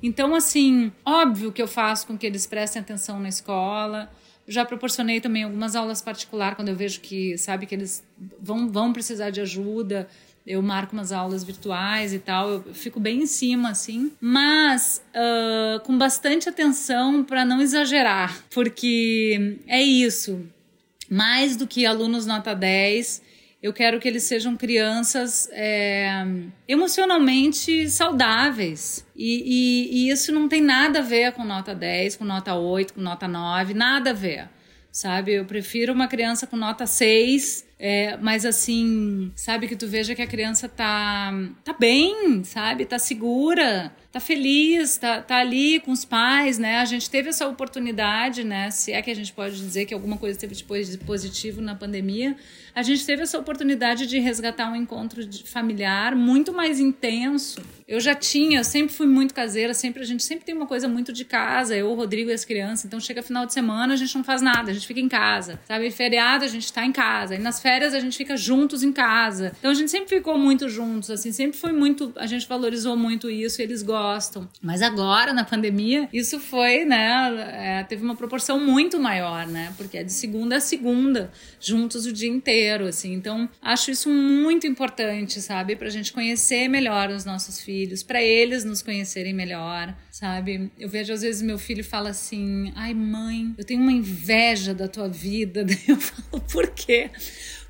[0.02, 4.12] Então, assim, óbvio que eu faço com que eles prestem atenção na escola.
[4.48, 8.04] Já proporcionei também algumas aulas particulares quando eu vejo que, sabe, que eles
[8.40, 10.08] vão, vão precisar de ajuda
[10.48, 15.80] eu marco umas aulas virtuais e tal, eu fico bem em cima, assim, mas uh,
[15.82, 20.42] com bastante atenção para não exagerar, porque é isso.
[21.10, 23.22] Mais do que alunos nota 10,
[23.62, 26.24] eu quero que eles sejam crianças é,
[26.68, 29.06] emocionalmente saudáveis.
[29.16, 32.94] E, e, e, isso não tem nada a ver com nota 10, com nota 8,
[32.94, 34.50] com nota 9, nada a ver.
[34.92, 35.34] Sabe?
[35.34, 40.22] Eu prefiro uma criança com nota 6 é, mas assim, sabe que tu veja que
[40.22, 41.32] a criança tá,
[41.64, 42.86] tá bem, sabe?
[42.86, 46.80] Tá segura, tá feliz, tá, tá ali com os pais, né?
[46.80, 48.72] A gente teve essa oportunidade, né?
[48.72, 51.76] Se é que a gente pode dizer que alguma coisa teve depois de positivo na
[51.76, 52.36] pandemia,
[52.74, 58.14] a gente teve essa oportunidade de resgatar um encontro familiar muito mais intenso Eu já
[58.14, 61.26] tinha, eu sempre fui muito caseira, sempre a gente sempre tem uma coisa muito de
[61.26, 62.86] casa, eu, o Rodrigo e as crianças.
[62.86, 65.60] Então chega final de semana, a gente não faz nada, a gente fica em casa.
[65.66, 67.36] Sabe, feriado a gente tá em casa.
[67.36, 69.52] E nas férias a gente fica juntos em casa.
[69.60, 73.30] Então a gente sempre ficou muito juntos, assim, sempre foi muito, a gente valorizou muito
[73.30, 74.48] isso, e eles gostam.
[74.62, 79.74] Mas agora na pandemia, isso foi, né, é, teve uma proporção muito maior, né?
[79.76, 83.12] Porque é de segunda a segunda, juntos o dia inteiro, assim.
[83.14, 88.64] Então, acho isso muito importante, sabe, pra gente conhecer melhor os nossos filhos para eles
[88.64, 90.72] nos conhecerem melhor, sabe?
[90.80, 94.88] Eu vejo às vezes meu filho fala assim: "Ai, mãe, eu tenho uma inveja da
[94.88, 95.66] tua vida".
[95.68, 97.12] Daí eu falo: "Por quê?"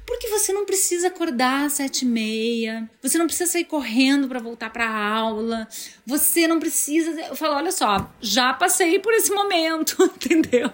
[0.08, 4.40] Porque você não precisa acordar às sete e meia, você não precisa sair correndo para
[4.40, 5.68] voltar para aula,
[6.06, 7.12] você não precisa.
[7.20, 10.72] Eu falo, olha só, já passei por esse momento, entendeu?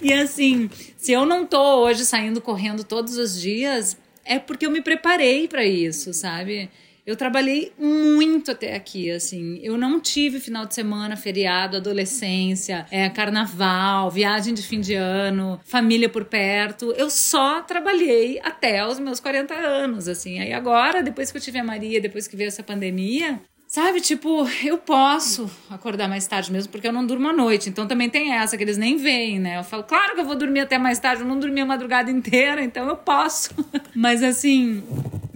[0.00, 4.70] E assim, se eu não tô hoje saindo correndo todos os dias, é porque eu
[4.70, 6.70] me preparei para isso, sabe?
[7.06, 9.58] Eu trabalhei muito até aqui, assim.
[9.62, 15.60] Eu não tive final de semana, feriado, adolescência, é, carnaval, viagem de fim de ano,
[15.64, 16.92] família por perto.
[16.92, 20.38] Eu só trabalhei até os meus 40 anos, assim.
[20.38, 24.48] Aí agora, depois que eu tive a Maria, depois que veio essa pandemia, Sabe, tipo,
[24.64, 27.68] eu posso acordar mais tarde mesmo, porque eu não durmo à noite.
[27.68, 29.58] Então também tem essa, que eles nem veem, né?
[29.58, 32.10] Eu falo, claro que eu vou dormir até mais tarde, eu não dormi a madrugada
[32.10, 33.54] inteira, então eu posso.
[33.94, 34.82] Mas assim,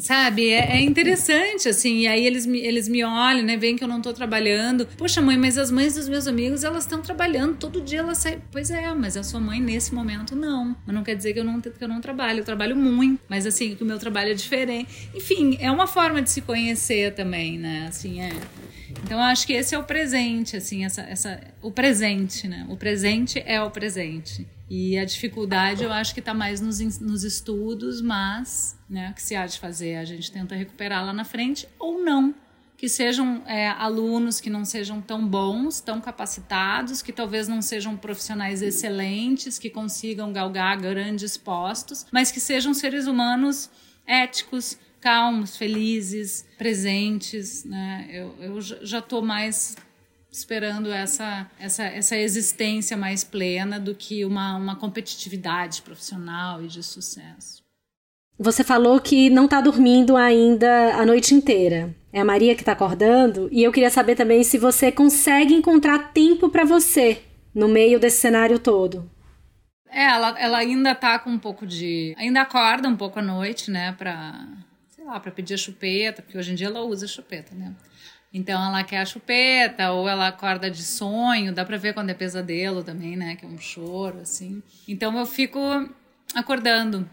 [0.04, 2.00] sabe, é, é, interessante, assim.
[2.00, 3.56] E aí eles me, eles me olham, né?
[3.56, 4.86] Veem que eu não tô trabalhando.
[4.98, 8.40] Poxa, mãe, mas as mães dos meus amigos, elas estão trabalhando, todo dia elas saem.
[8.50, 10.76] Pois é, mas a sua mãe nesse momento não.
[10.86, 12.40] Mas não quer dizer que eu não, que eu não trabalho.
[12.40, 15.08] Eu trabalho muito, mas assim, que o meu trabalho é diferente.
[15.14, 17.86] Enfim, é uma forma de se conhecer também, né?
[17.88, 18.64] Assim, é.
[19.02, 22.66] Então eu acho que esse é o presente, assim, essa, essa, o presente, né?
[22.68, 24.46] O presente é o presente.
[24.68, 29.22] E a dificuldade eu acho que está mais nos, nos estudos, mas né, o que
[29.22, 29.96] se há de fazer?
[29.96, 32.34] A gente tenta recuperar lá na frente ou não.
[32.76, 37.96] Que sejam é, alunos que não sejam tão bons, tão capacitados, que talvez não sejam
[37.96, 43.70] profissionais excelentes, que consigam galgar grandes postos, mas que sejam seres humanos
[44.06, 48.08] éticos, calmos, felizes, presentes, né?
[48.10, 49.76] Eu, eu já estou mais
[50.32, 56.82] esperando essa, essa, essa existência mais plena do que uma, uma competitividade profissional e de
[56.82, 57.62] sucesso.
[58.38, 61.94] Você falou que não está dormindo ainda a noite inteira.
[62.10, 66.12] É a Maria que está acordando e eu queria saber também se você consegue encontrar
[66.14, 67.22] tempo para você
[67.54, 69.08] no meio desse cenário todo.
[69.90, 72.14] É, ela, ela ainda tá com um pouco de.
[72.18, 74.48] Ainda acorda um pouco à noite, né, pra
[75.04, 77.74] sei lá, para pedir a chupeta, porque hoje em dia ela usa chupeta, né?
[78.32, 82.14] Então ela quer a chupeta, ou ela acorda de sonho, dá pra ver quando é
[82.14, 83.36] pesadelo também, né?
[83.36, 84.62] Que é um choro, assim.
[84.88, 85.60] Então eu fico
[86.34, 87.08] acordando,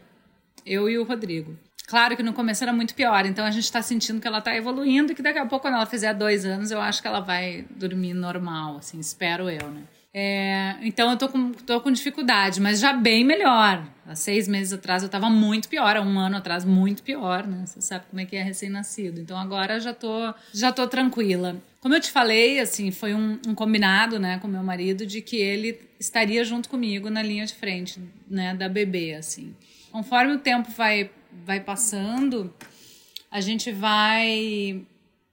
[0.66, 1.56] eu e o Rodrigo.
[1.86, 4.56] Claro que no começo era muito pior, então a gente tá sentindo que ela tá
[4.56, 7.20] evoluindo e que daqui a pouco, quando ela fizer dois anos, eu acho que ela
[7.20, 9.84] vai dormir normal, assim, espero eu, né?
[10.14, 13.88] É, então eu tô com, tô com dificuldade, mas já bem melhor.
[14.06, 17.66] Há seis meses atrás eu tava muito pior, há um ano atrás muito pior, né?
[17.66, 19.22] Você sabe como é que é recém-nascido.
[19.22, 21.56] Então agora já tô, já tô tranquila.
[21.80, 25.38] Como eu te falei, assim, foi um, um, combinado, né, com meu marido de que
[25.38, 29.56] ele estaria junto comigo na linha de frente, né, da bebê, assim.
[29.92, 31.10] Conforme o tempo vai,
[31.46, 32.54] vai passando,
[33.32, 34.86] a gente vai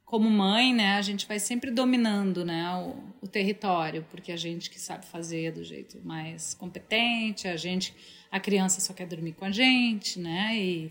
[0.09, 4.71] como mãe, né, a gente vai sempre dominando, né, o, o, território, porque a gente
[4.71, 7.95] que sabe fazer do jeito mais competente, a gente,
[8.33, 10.91] a criança só quer dormir com a gente, né, e,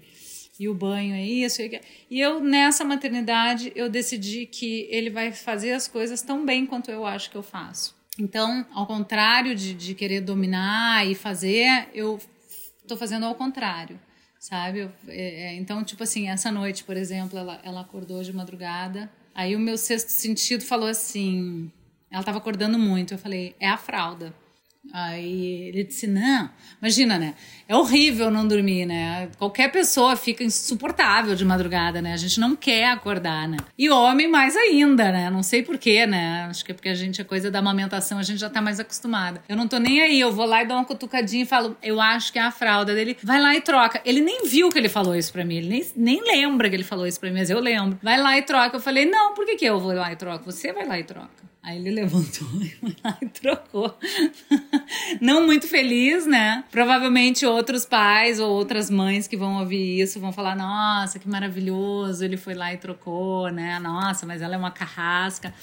[0.59, 1.63] e o banho é isso.
[1.63, 6.91] E eu, nessa maternidade, eu decidi que ele vai fazer as coisas tão bem quanto
[6.91, 7.95] eu acho que eu faço.
[8.19, 12.19] Então, ao contrário de, de querer dominar e fazer, eu
[12.83, 13.99] estou fazendo ao contrário
[14.39, 14.89] sabe?
[15.07, 19.09] É, é, então, tipo assim, essa noite, por exemplo, ela, ela acordou de madrugada.
[19.33, 21.71] Aí o meu sexto sentido falou assim:
[22.09, 23.13] ela estava acordando muito.
[23.13, 24.33] Eu falei, é a fralda.
[24.93, 26.49] Aí ele disse: Não,
[26.81, 27.35] imagina, né?
[27.67, 29.29] É horrível não dormir, né?
[29.37, 32.13] Qualquer pessoa fica insuportável de madrugada, né?
[32.13, 33.57] A gente não quer acordar, né?
[33.77, 35.29] E homem mais ainda, né?
[35.29, 36.47] Não sei porquê, né?
[36.49, 38.79] Acho que é porque a gente, a coisa da amamentação, a gente já tá mais
[38.79, 39.41] acostumada.
[39.47, 41.99] Eu não tô nem aí, eu vou lá e dou uma cutucadinha e falo: Eu
[41.99, 43.17] acho que é a fralda dele.
[43.23, 44.01] Vai lá e troca.
[44.05, 46.83] Ele nem viu que ele falou isso pra mim, ele nem, nem lembra que ele
[46.83, 47.99] falou isso pra mim, mas eu lembro.
[48.01, 48.77] Vai lá e troca.
[48.77, 50.45] Eu falei: Não, por que, que eu vou lá e troco?
[50.45, 51.47] Você vai lá e troca.
[51.67, 53.93] Aí ele levantou e foi lá e trocou.
[55.19, 56.63] Não muito feliz, né?
[56.71, 62.23] Provavelmente outros pais ou outras mães que vão ouvir isso vão falar: nossa, que maravilhoso,
[62.23, 63.79] ele foi lá e trocou, né?
[63.79, 65.53] Nossa, mas ela é uma carrasca.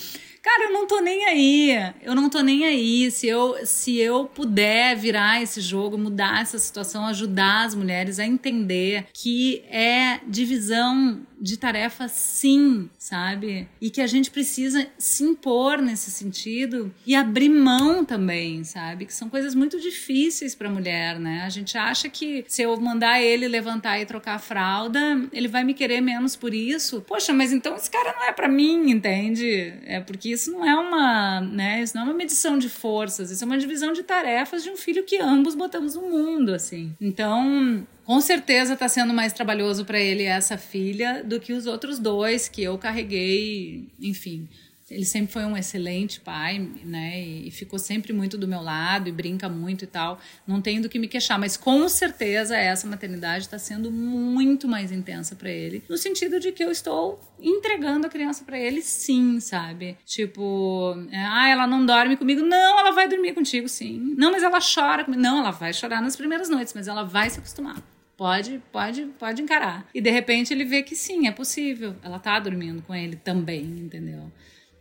[0.44, 1.70] Cara, eu não tô nem aí.
[2.02, 3.10] Eu não tô nem aí.
[3.10, 8.26] Se eu, se eu puder virar esse jogo, mudar essa situação, ajudar as mulheres a
[8.26, 13.68] entender que é divisão de tarefa sim, sabe?
[13.80, 19.04] E que a gente precisa se impor nesse sentido e abrir mão também, sabe?
[19.04, 21.42] Que são coisas muito difíceis para mulher, né?
[21.44, 25.64] A gente acha que se eu mandar ele levantar e trocar a fralda, ele vai
[25.64, 27.02] me querer menos por isso.
[27.02, 29.74] Poxa, mas então esse cara não é para mim, entende?
[29.84, 31.82] É porque isso não é uma, né?
[31.82, 34.76] Isso não é uma medição de forças, isso é uma divisão de tarefas de um
[34.76, 36.94] filho que ambos botamos no mundo, assim.
[37.00, 41.98] Então, com certeza está sendo mais trabalhoso para ele essa filha do que os outros
[41.98, 44.48] dois que eu carreguei, enfim.
[44.90, 47.18] Ele sempre foi um excelente pai, né?
[47.18, 50.20] E ficou sempre muito do meu lado e brinca muito e tal.
[50.46, 54.92] Não tenho do que me queixar, mas com certeza essa maternidade está sendo muito mais
[54.92, 59.40] intensa para ele, no sentido de que eu estou entregando a criança para ele, sim,
[59.40, 59.96] sabe?
[60.04, 62.42] Tipo, é, ah, ela não dorme comigo.
[62.42, 64.14] Não, ela vai dormir contigo, sim.
[64.18, 65.22] Não, mas ela chora comigo.
[65.22, 67.82] Não, ela vai chorar nas primeiras noites, mas ela vai se acostumar.
[68.16, 69.88] Pode, pode, pode encarar.
[69.92, 71.96] E de repente ele vê que sim, é possível.
[72.02, 74.30] Ela tá dormindo com ele também, entendeu?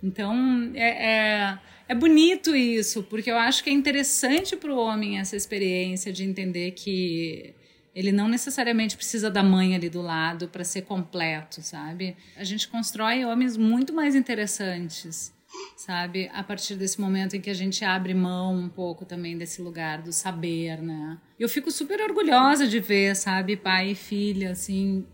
[0.03, 5.17] Então é, é, é bonito isso, porque eu acho que é interessante para o homem
[5.17, 7.55] essa experiência de entender que
[7.95, 12.17] ele não necessariamente precisa da mãe ali do lado para ser completo, sabe?
[12.35, 15.33] A gente constrói homens muito mais interessantes
[15.75, 16.29] sabe?
[16.33, 20.01] A partir desse momento em que a gente abre mão um pouco também desse lugar
[20.01, 21.17] do saber, né?
[21.39, 25.05] Eu fico super orgulhosa de ver, sabe, pai e filha, assim,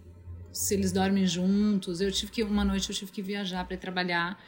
[0.52, 2.02] se eles dormem juntos.
[2.02, 4.41] Eu tive que, uma noite eu tive que viajar para trabalhar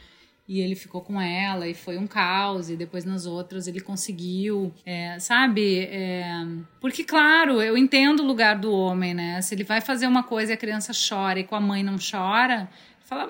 [0.47, 4.73] e ele ficou com ela e foi um caos e depois nas outras ele conseguiu
[4.85, 6.45] é, sabe é,
[6.79, 10.51] porque claro eu entendo o lugar do homem né se ele vai fazer uma coisa
[10.51, 12.69] e a criança chora e com a mãe não chora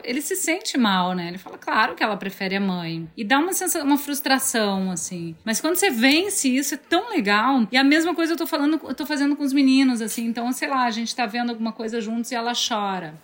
[0.04, 1.28] ele se sente mal, né?
[1.28, 3.10] Ele fala, claro que ela prefere a mãe.
[3.18, 5.36] E dá uma sensação, uma frustração, assim.
[5.44, 7.68] Mas quando você vence isso, é tão legal.
[7.72, 10.26] E a mesma coisa eu tô falando, eu tô fazendo com os meninos, assim.
[10.26, 13.16] Então, sei lá, a gente tá vendo alguma coisa juntos e ela chora.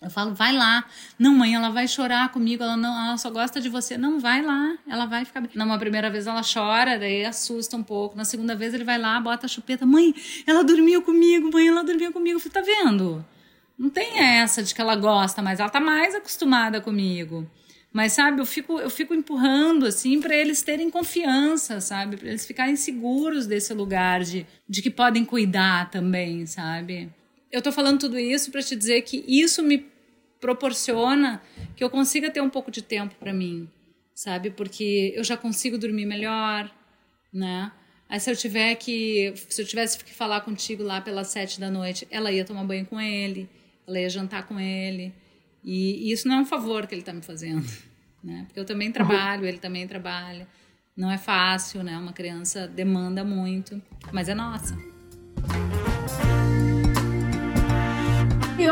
[0.00, 0.84] Eu falo, vai lá.
[1.18, 2.62] Não, mãe, ela vai chorar comigo.
[2.62, 3.98] Ela não, ela só gosta de você.
[3.98, 4.78] Não, vai lá.
[4.86, 5.50] Ela vai ficar bem.
[5.54, 8.16] Numa primeira vez ela chora, daí assusta um pouco.
[8.16, 9.84] Na segunda vez ele vai lá, bota a chupeta.
[9.84, 10.14] Mãe,
[10.46, 11.50] ela dormiu comigo.
[11.52, 12.36] Mãe, ela dormiu comigo.
[12.36, 13.24] Eu falei, tá vendo?
[13.76, 17.48] Não tem essa de que ela gosta, mas ela tá mais acostumada comigo.
[17.92, 22.16] Mas sabe, eu fico eu fico empurrando assim para eles terem confiança, sabe?
[22.16, 27.10] Para eles ficarem seguros desse lugar de, de que podem cuidar também, sabe?
[27.50, 29.86] Eu tô falando tudo isso para te dizer que isso me
[30.40, 31.42] proporciona
[31.74, 33.68] que eu consiga ter um pouco de tempo para mim,
[34.14, 34.50] sabe?
[34.50, 36.70] Porque eu já consigo dormir melhor,
[37.32, 37.72] né?
[38.08, 41.70] Aí se eu tiver que, se eu tivesse que falar contigo lá pelas sete da
[41.70, 43.48] noite, ela ia tomar banho com ele
[43.88, 45.14] ela ia jantar com ele.
[45.64, 47.66] E, e isso não é um favor que ele está me fazendo,
[48.22, 48.44] né?
[48.46, 50.46] Porque eu também trabalho, ele também trabalha.
[50.96, 51.96] Não é fácil, né?
[51.96, 53.80] Uma criança demanda muito,
[54.12, 54.76] mas é nossa.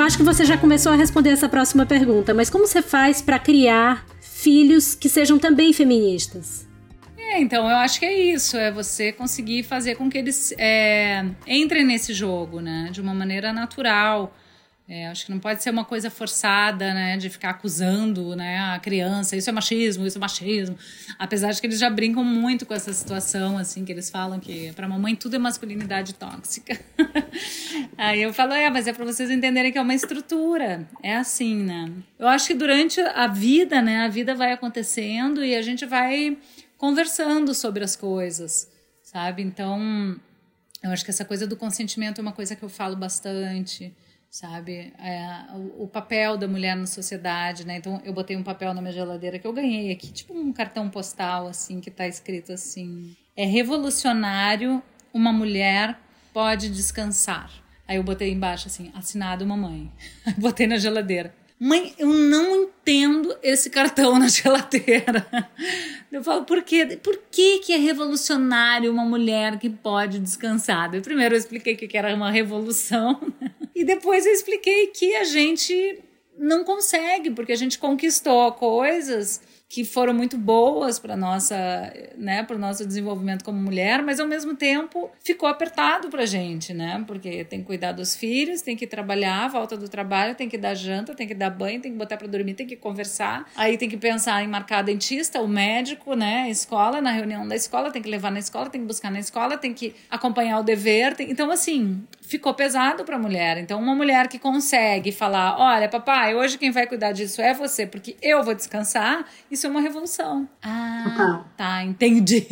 [0.06, 3.40] Acho que você já começou a responder essa próxima pergunta, mas como você faz para
[3.40, 6.64] criar filhos que sejam também feministas?
[7.18, 11.26] É, então eu acho que é isso, é você conseguir fazer com que eles é,
[11.44, 12.88] entrem nesse jogo, né?
[12.92, 14.32] De uma maneira natural
[14.88, 18.78] é, acho que não pode ser uma coisa forçada, né, de ficar acusando, né, a
[18.78, 20.78] criança, isso é machismo, isso é machismo.
[21.18, 24.72] Apesar de que eles já brincam muito com essa situação, assim, que eles falam que
[24.74, 26.78] para mamãe tudo é masculinidade tóxica.
[27.98, 31.56] Aí eu falo, é, mas é para vocês entenderem que é uma estrutura, é assim,
[31.56, 31.90] né?
[32.16, 36.38] Eu acho que durante a vida, né, a vida vai acontecendo e a gente vai
[36.78, 38.70] conversando sobre as coisas,
[39.02, 39.42] sabe?
[39.42, 40.16] Então,
[40.80, 43.92] eu acho que essa coisa do consentimento é uma coisa que eu falo bastante
[44.30, 44.92] sabe?
[44.98, 47.78] É, o, o, papel da mulher na sociedade, né?
[47.78, 50.88] Então eu botei um papel na minha geladeira que eu ganhei aqui, tipo um cartão
[50.90, 55.98] postal assim que está escrito assim: é revolucionário, uma mulher
[56.32, 57.50] pode descansar.
[57.88, 59.90] Aí eu botei embaixo assim, assinado mamãe.
[60.38, 61.34] botei na geladeira.
[61.58, 65.26] Mãe, eu não entendo esse cartão na geladeira.
[66.12, 66.98] Eu falo, por quê?
[67.02, 70.94] Por que, que é revolucionário uma mulher que pode descansar?
[70.94, 73.32] Eu primeiro eu expliquei que era uma revolução,
[73.74, 76.02] e depois eu expliquei que a gente
[76.38, 82.54] não consegue, porque a gente conquistou coisas que foram muito boas para nossa, né, para
[82.54, 87.02] o nosso desenvolvimento como mulher, mas ao mesmo tempo ficou apertado para gente, né?
[87.06, 90.74] Porque tem que cuidar dos filhos, tem que trabalhar, volta do trabalho, tem que dar
[90.74, 93.88] janta, tem que dar banho, tem que botar para dormir, tem que conversar, aí tem
[93.88, 98.00] que pensar em marcar dentista, o médico, né, a escola, na reunião da escola, tem
[98.00, 101.28] que levar na escola, tem que buscar na escola, tem que acompanhar o dever, tem...
[101.30, 103.56] então assim ficou pesado para a mulher.
[103.58, 107.86] Então uma mulher que consegue falar, olha, papai, hoje quem vai cuidar disso é você,
[107.86, 110.48] porque eu vou descansar isso é uma revolução.
[110.62, 112.46] Ah, tá, entendi.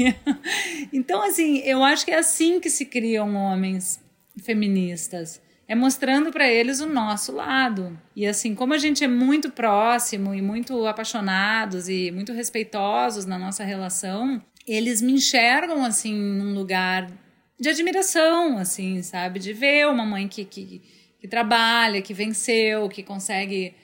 [0.93, 4.01] então, assim, eu acho que é assim que se criam homens
[4.43, 5.43] feministas.
[5.67, 7.99] É mostrando para eles o nosso lado.
[8.15, 13.39] E assim, como a gente é muito próximo e muito apaixonados e muito respeitosos na
[13.39, 17.11] nossa relação, eles me enxergam assim num lugar
[17.59, 19.39] de admiração, assim, sabe?
[19.39, 20.83] De ver uma mãe que, que,
[21.21, 23.75] que trabalha, que venceu, que consegue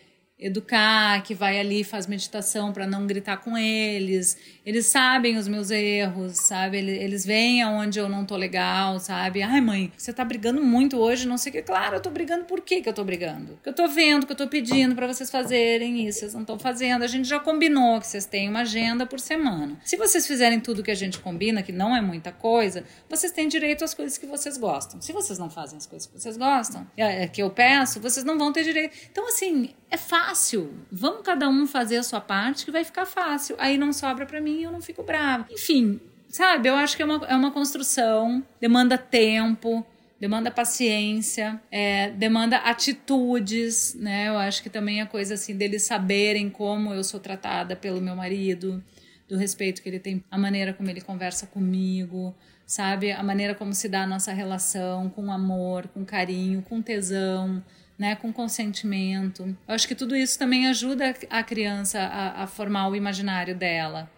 [0.40, 4.38] educar, que vai ali faz meditação para não gritar com eles.
[4.64, 6.78] Eles sabem os meus erros, sabe?
[6.78, 9.42] Eles, veem aonde eu não tô legal, sabe?
[9.42, 11.62] Ai, mãe, você tá brigando muito hoje, não sei o que.
[11.62, 13.52] Claro, eu tô brigando por que que eu tô brigando?
[13.54, 16.58] Porque eu tô vendo que eu tô pedindo para vocês fazerem isso, vocês não estão
[16.58, 17.02] fazendo.
[17.02, 19.78] A gente já combinou que vocês têm uma agenda por semana.
[19.84, 23.48] Se vocês fizerem tudo que a gente combina, que não é muita coisa, vocês têm
[23.48, 25.00] direito às coisas que vocês gostam.
[25.00, 28.24] Se vocês não fazem as coisas que vocês gostam, é, é que eu peço, vocês
[28.24, 28.96] não vão ter direito.
[29.10, 30.72] Então, assim, é fácil.
[30.90, 33.56] Vamos cada um fazer a sua parte que vai ficar fácil.
[33.58, 35.46] Aí não sobra para mim e eu não fico brava.
[35.50, 36.68] Enfim, sabe?
[36.68, 39.84] Eu acho que é uma, é uma construção, demanda tempo,
[40.20, 44.28] demanda paciência, é, demanda atitudes, né?
[44.28, 48.14] Eu acho que também é coisa assim deles saberem como eu sou tratada pelo meu
[48.14, 48.82] marido,
[49.28, 52.34] do respeito que ele tem, a maneira como ele conversa comigo,
[52.66, 53.12] sabe?
[53.12, 57.62] A maneira como se dá a nossa relação, com amor, com carinho, com tesão
[58.00, 59.54] né, com consentimento.
[59.68, 64.10] Eu acho que tudo isso também ajuda a criança a, a formar o imaginário dela.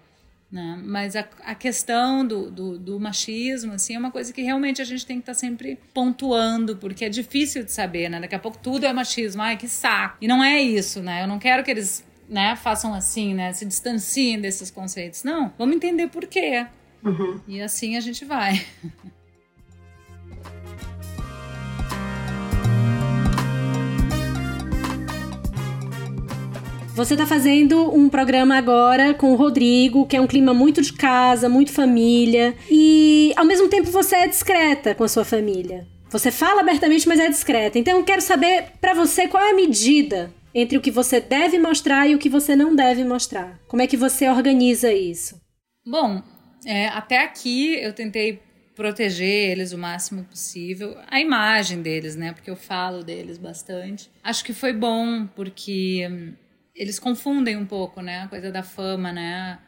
[0.52, 0.80] Né?
[0.84, 4.84] Mas a, a questão do, do, do, machismo assim, é uma coisa que realmente a
[4.84, 8.08] gente tem que estar tá sempre pontuando, porque é difícil de saber.
[8.08, 8.20] Né?
[8.20, 9.42] Daqui a pouco tudo é machismo.
[9.42, 10.18] Ai, que saco.
[10.20, 11.24] E não é isso, né?
[11.24, 15.24] Eu não quero que eles né, façam assim, né, se distanciem desses conceitos.
[15.24, 16.68] Não, vamos entender por quê.
[17.02, 17.40] Uhum.
[17.48, 18.64] E assim a gente vai.
[26.94, 30.92] Você está fazendo um programa agora com o Rodrigo, que é um clima muito de
[30.92, 35.86] casa, muito família, e ao mesmo tempo você é discreta com a sua família.
[36.10, 37.78] Você fala abertamente, mas é discreta.
[37.78, 41.58] Então eu quero saber para você qual é a medida entre o que você deve
[41.58, 43.58] mostrar e o que você não deve mostrar.
[43.66, 45.40] Como é que você organiza isso?
[45.86, 46.22] Bom,
[46.66, 48.38] é, até aqui eu tentei
[48.74, 52.32] proteger eles o máximo possível, a imagem deles, né?
[52.32, 54.10] Porque eu falo deles bastante.
[54.22, 56.32] Acho que foi bom porque hum,
[56.74, 58.20] eles confundem um pouco, né?
[58.20, 59.58] A coisa da fama, né?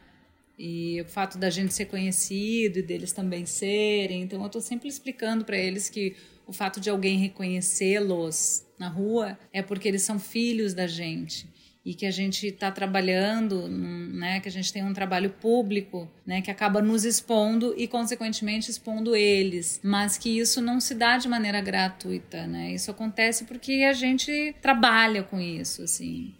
[0.57, 4.23] E o fato da gente ser conhecido e deles também serem.
[4.23, 6.15] Então eu estou sempre explicando para eles que
[6.47, 11.47] o fato de alguém reconhecê-los na rua é porque eles são filhos da gente
[11.85, 16.41] e que a gente está trabalhando, né, que a gente tem um trabalho público, né,
[16.41, 21.27] que acaba nos expondo e consequentemente expondo eles, mas que isso não se dá de
[21.27, 22.73] maneira gratuita, né?
[22.73, 26.33] Isso acontece porque a gente trabalha com isso, assim.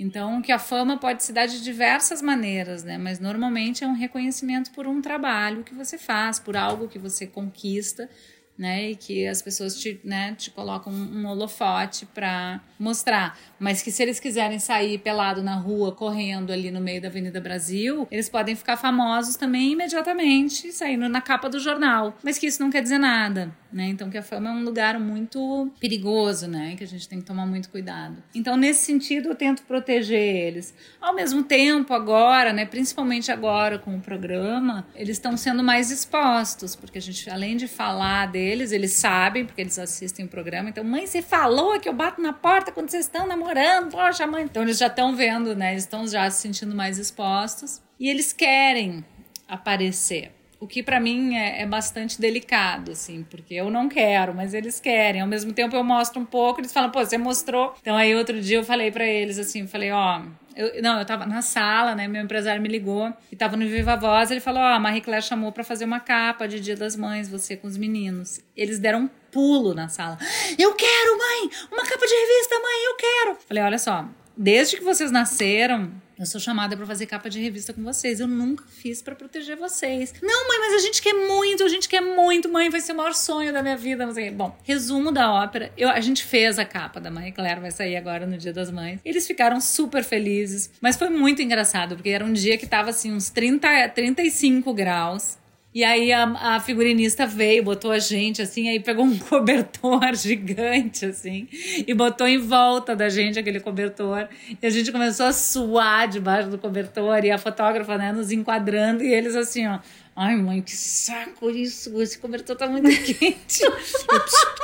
[0.00, 2.96] Então, que a fama pode se dar de diversas maneiras, né?
[2.96, 7.26] Mas normalmente é um reconhecimento por um trabalho que você faz, por algo que você
[7.26, 8.08] conquista,
[8.56, 8.92] né?
[8.92, 13.38] E que as pessoas te, né, te colocam um holofote para mostrar.
[13.58, 17.38] Mas que se eles quiserem sair pelado na rua, correndo ali no meio da Avenida
[17.38, 22.16] Brasil, eles podem ficar famosos também imediatamente, saindo na capa do jornal.
[22.22, 23.88] Mas que isso não quer dizer nada né?
[23.88, 26.74] Então que a fama é um lugar muito perigoso, né?
[26.76, 28.16] Que a gente tem que tomar muito cuidado.
[28.34, 30.74] Então nesse sentido eu tento proteger eles.
[31.00, 32.66] Ao mesmo tempo agora, né?
[32.66, 37.68] Principalmente agora com o programa, eles estão sendo mais expostos, porque a gente além de
[37.68, 40.70] falar deles, eles sabem porque eles assistem o programa.
[40.70, 44.44] Então mãe, você falou que eu bato na porta quando vocês estão namorando, poxa mãe.
[44.44, 45.72] Então eles já estão vendo, né?
[45.72, 49.04] Eles estão já se sentindo mais expostos e eles querem
[49.46, 50.39] aparecer.
[50.60, 54.78] O que para mim é, é, bastante delicado, assim, porque eu não quero, mas eles
[54.78, 55.22] querem.
[55.22, 57.74] Ao mesmo tempo eu mostro um pouco, eles falam, pô, você mostrou.
[57.80, 60.20] Então aí outro dia eu falei para eles assim, falei, ó,
[60.54, 62.06] eu, não, eu tava na sala, né?
[62.06, 64.30] Meu empresário me ligou e tava no Viva Voz.
[64.30, 66.96] Ele falou: Ó, oh, a Marie Claire chamou para fazer uma capa de Dia das
[66.96, 68.40] Mães, você com os meninos.
[68.56, 70.18] Eles deram um pulo na sala.
[70.58, 71.50] Eu quero, mãe!
[71.72, 73.38] Uma capa de revista, mãe, eu quero!
[73.46, 74.06] Falei: olha só,
[74.36, 75.90] desde que vocês nasceram,
[76.20, 78.20] eu sou chamada para fazer capa de revista com vocês.
[78.20, 80.12] Eu nunca fiz para proteger vocês.
[80.20, 82.96] Não, mãe, mas a gente quer muito, a gente quer muito, mãe, vai ser o
[82.96, 84.06] maior sonho da minha vida.
[84.34, 85.72] Bom, resumo da ópera.
[85.78, 88.70] Eu, a gente fez a capa da Marie Claire, vai sair agora no Dia das
[88.70, 89.00] Mães.
[89.02, 93.12] Eles ficaram super felizes, mas foi muito engraçado, porque era um dia que tava assim,
[93.12, 95.39] uns 30, 35 graus.
[95.72, 96.24] E aí a,
[96.56, 101.46] a, figurinista veio, botou a gente assim, aí pegou um cobertor gigante assim
[101.86, 104.28] e botou em volta da gente aquele cobertor.
[104.60, 109.04] E a gente começou a suar debaixo do cobertor e a fotógrafa, né, nos enquadrando
[109.04, 109.78] e eles assim, ó,
[110.22, 111.98] Ai, mãe, que saco isso.
[112.02, 113.62] Esse cobertor tá muito quente.
[113.62, 113.72] Eu,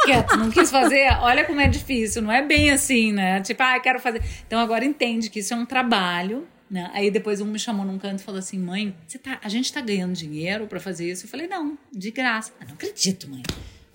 [0.04, 1.08] quieto, não quis fazer.
[1.22, 2.20] Olha como é difícil.
[2.20, 3.40] Não é bem assim, né?
[3.40, 4.20] Tipo, ah, quero fazer.
[4.46, 6.90] Então agora entende que isso é um trabalho Né?
[6.92, 9.72] Aí depois um me chamou num canto e falou assim: mãe, você tá, a gente
[9.72, 11.26] tá ganhando dinheiro para fazer isso?
[11.26, 12.52] Eu falei: não, de graça.
[12.60, 13.42] Ah, não acredito, mãe.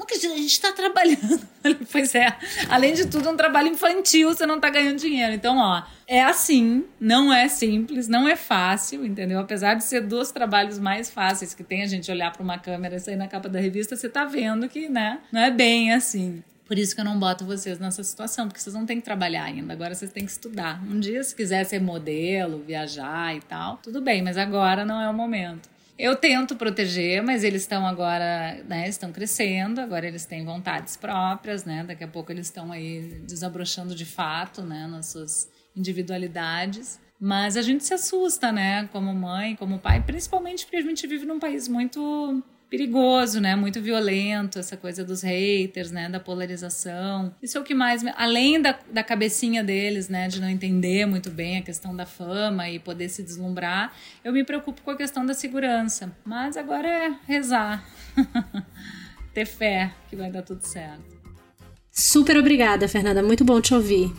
[0.02, 1.48] Não acredito, a gente está trabalhando.
[1.92, 2.36] pois é,
[2.70, 5.34] além de tudo, é um trabalho infantil, você não está ganhando dinheiro.
[5.34, 9.40] Então, ó, é assim, não é simples, não é fácil, entendeu?
[9.40, 12.96] Apesar de ser dos trabalhos mais fáceis que tem a gente olhar para uma câmera
[12.96, 16.42] e sair na capa da revista, você tá vendo que, né, não é bem assim.
[16.72, 19.44] Por isso que eu não boto vocês nessa situação, porque vocês não têm que trabalhar
[19.44, 19.74] ainda.
[19.74, 20.82] Agora vocês têm que estudar.
[20.90, 25.10] Um dia, se quiser ser modelo, viajar e tal, tudo bem, mas agora não é
[25.10, 25.70] o momento.
[26.00, 31.66] Eu tento proteger, mas eles estão agora, né, estão crescendo, agora eles têm vontades próprias,
[31.66, 31.84] né?
[31.84, 37.02] Daqui a pouco eles estão aí desabrochando de fato, né, nas suas individualidades.
[37.20, 41.26] Mas a gente se assusta, né, como mãe, como pai, principalmente porque a gente vive
[41.26, 42.42] num país muito
[42.72, 43.54] perigoso, né?
[43.54, 46.08] Muito violento, essa coisa dos haters, né?
[46.08, 47.36] Da polarização.
[47.44, 48.02] Isso é o que mais.
[48.16, 50.30] Além da, da cabecinha deles, né?
[50.30, 53.94] De não entender muito bem a questão da fama e poder se deslumbrar,
[54.24, 56.16] eu me preocupo com a questão da segurança.
[56.24, 57.86] Mas agora é rezar.
[59.34, 61.04] Ter fé que vai dar tudo certo.
[61.92, 63.22] Super obrigada, Fernanda.
[63.22, 64.12] Muito bom te ouvir.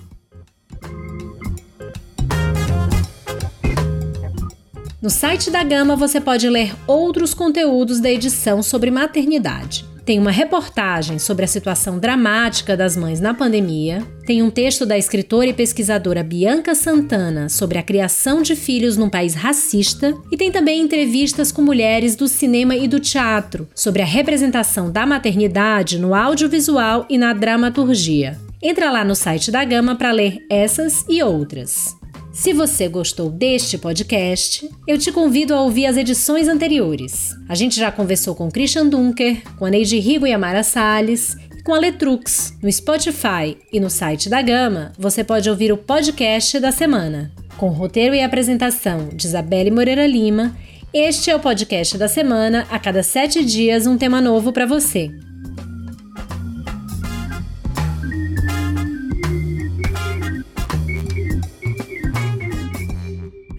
[5.03, 9.85] No site da Gama você pode ler outros conteúdos da edição sobre maternidade.
[10.05, 14.97] Tem uma reportagem sobre a situação dramática das mães na pandemia, tem um texto da
[14.97, 20.53] escritora e pesquisadora Bianca Santana sobre a criação de filhos num país racista e tem
[20.53, 26.15] também entrevistas com mulheres do cinema e do teatro sobre a representação da maternidade no
[26.15, 28.39] audiovisual e na dramaturgia.
[28.63, 32.01] Entra lá no site da Gama para ler essas e outras.
[32.33, 37.37] Se você gostou deste podcast, eu te convido a ouvir as edições anteriores.
[37.47, 41.37] A gente já conversou com Christian Dunker, com a Neide Rigo e a Mara Salles,
[41.59, 42.57] e com a Letrux.
[42.63, 47.31] No Spotify e no site da Gama, você pode ouvir o podcast da semana.
[47.59, 50.57] Com roteiro e apresentação de Isabelle Moreira Lima,
[50.93, 55.11] este é o podcast da semana, a cada sete dias um tema novo para você.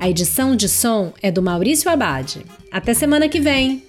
[0.04, 2.46] A edição de som é do Maurício Abade.
[2.70, 3.82] Até semana que vem!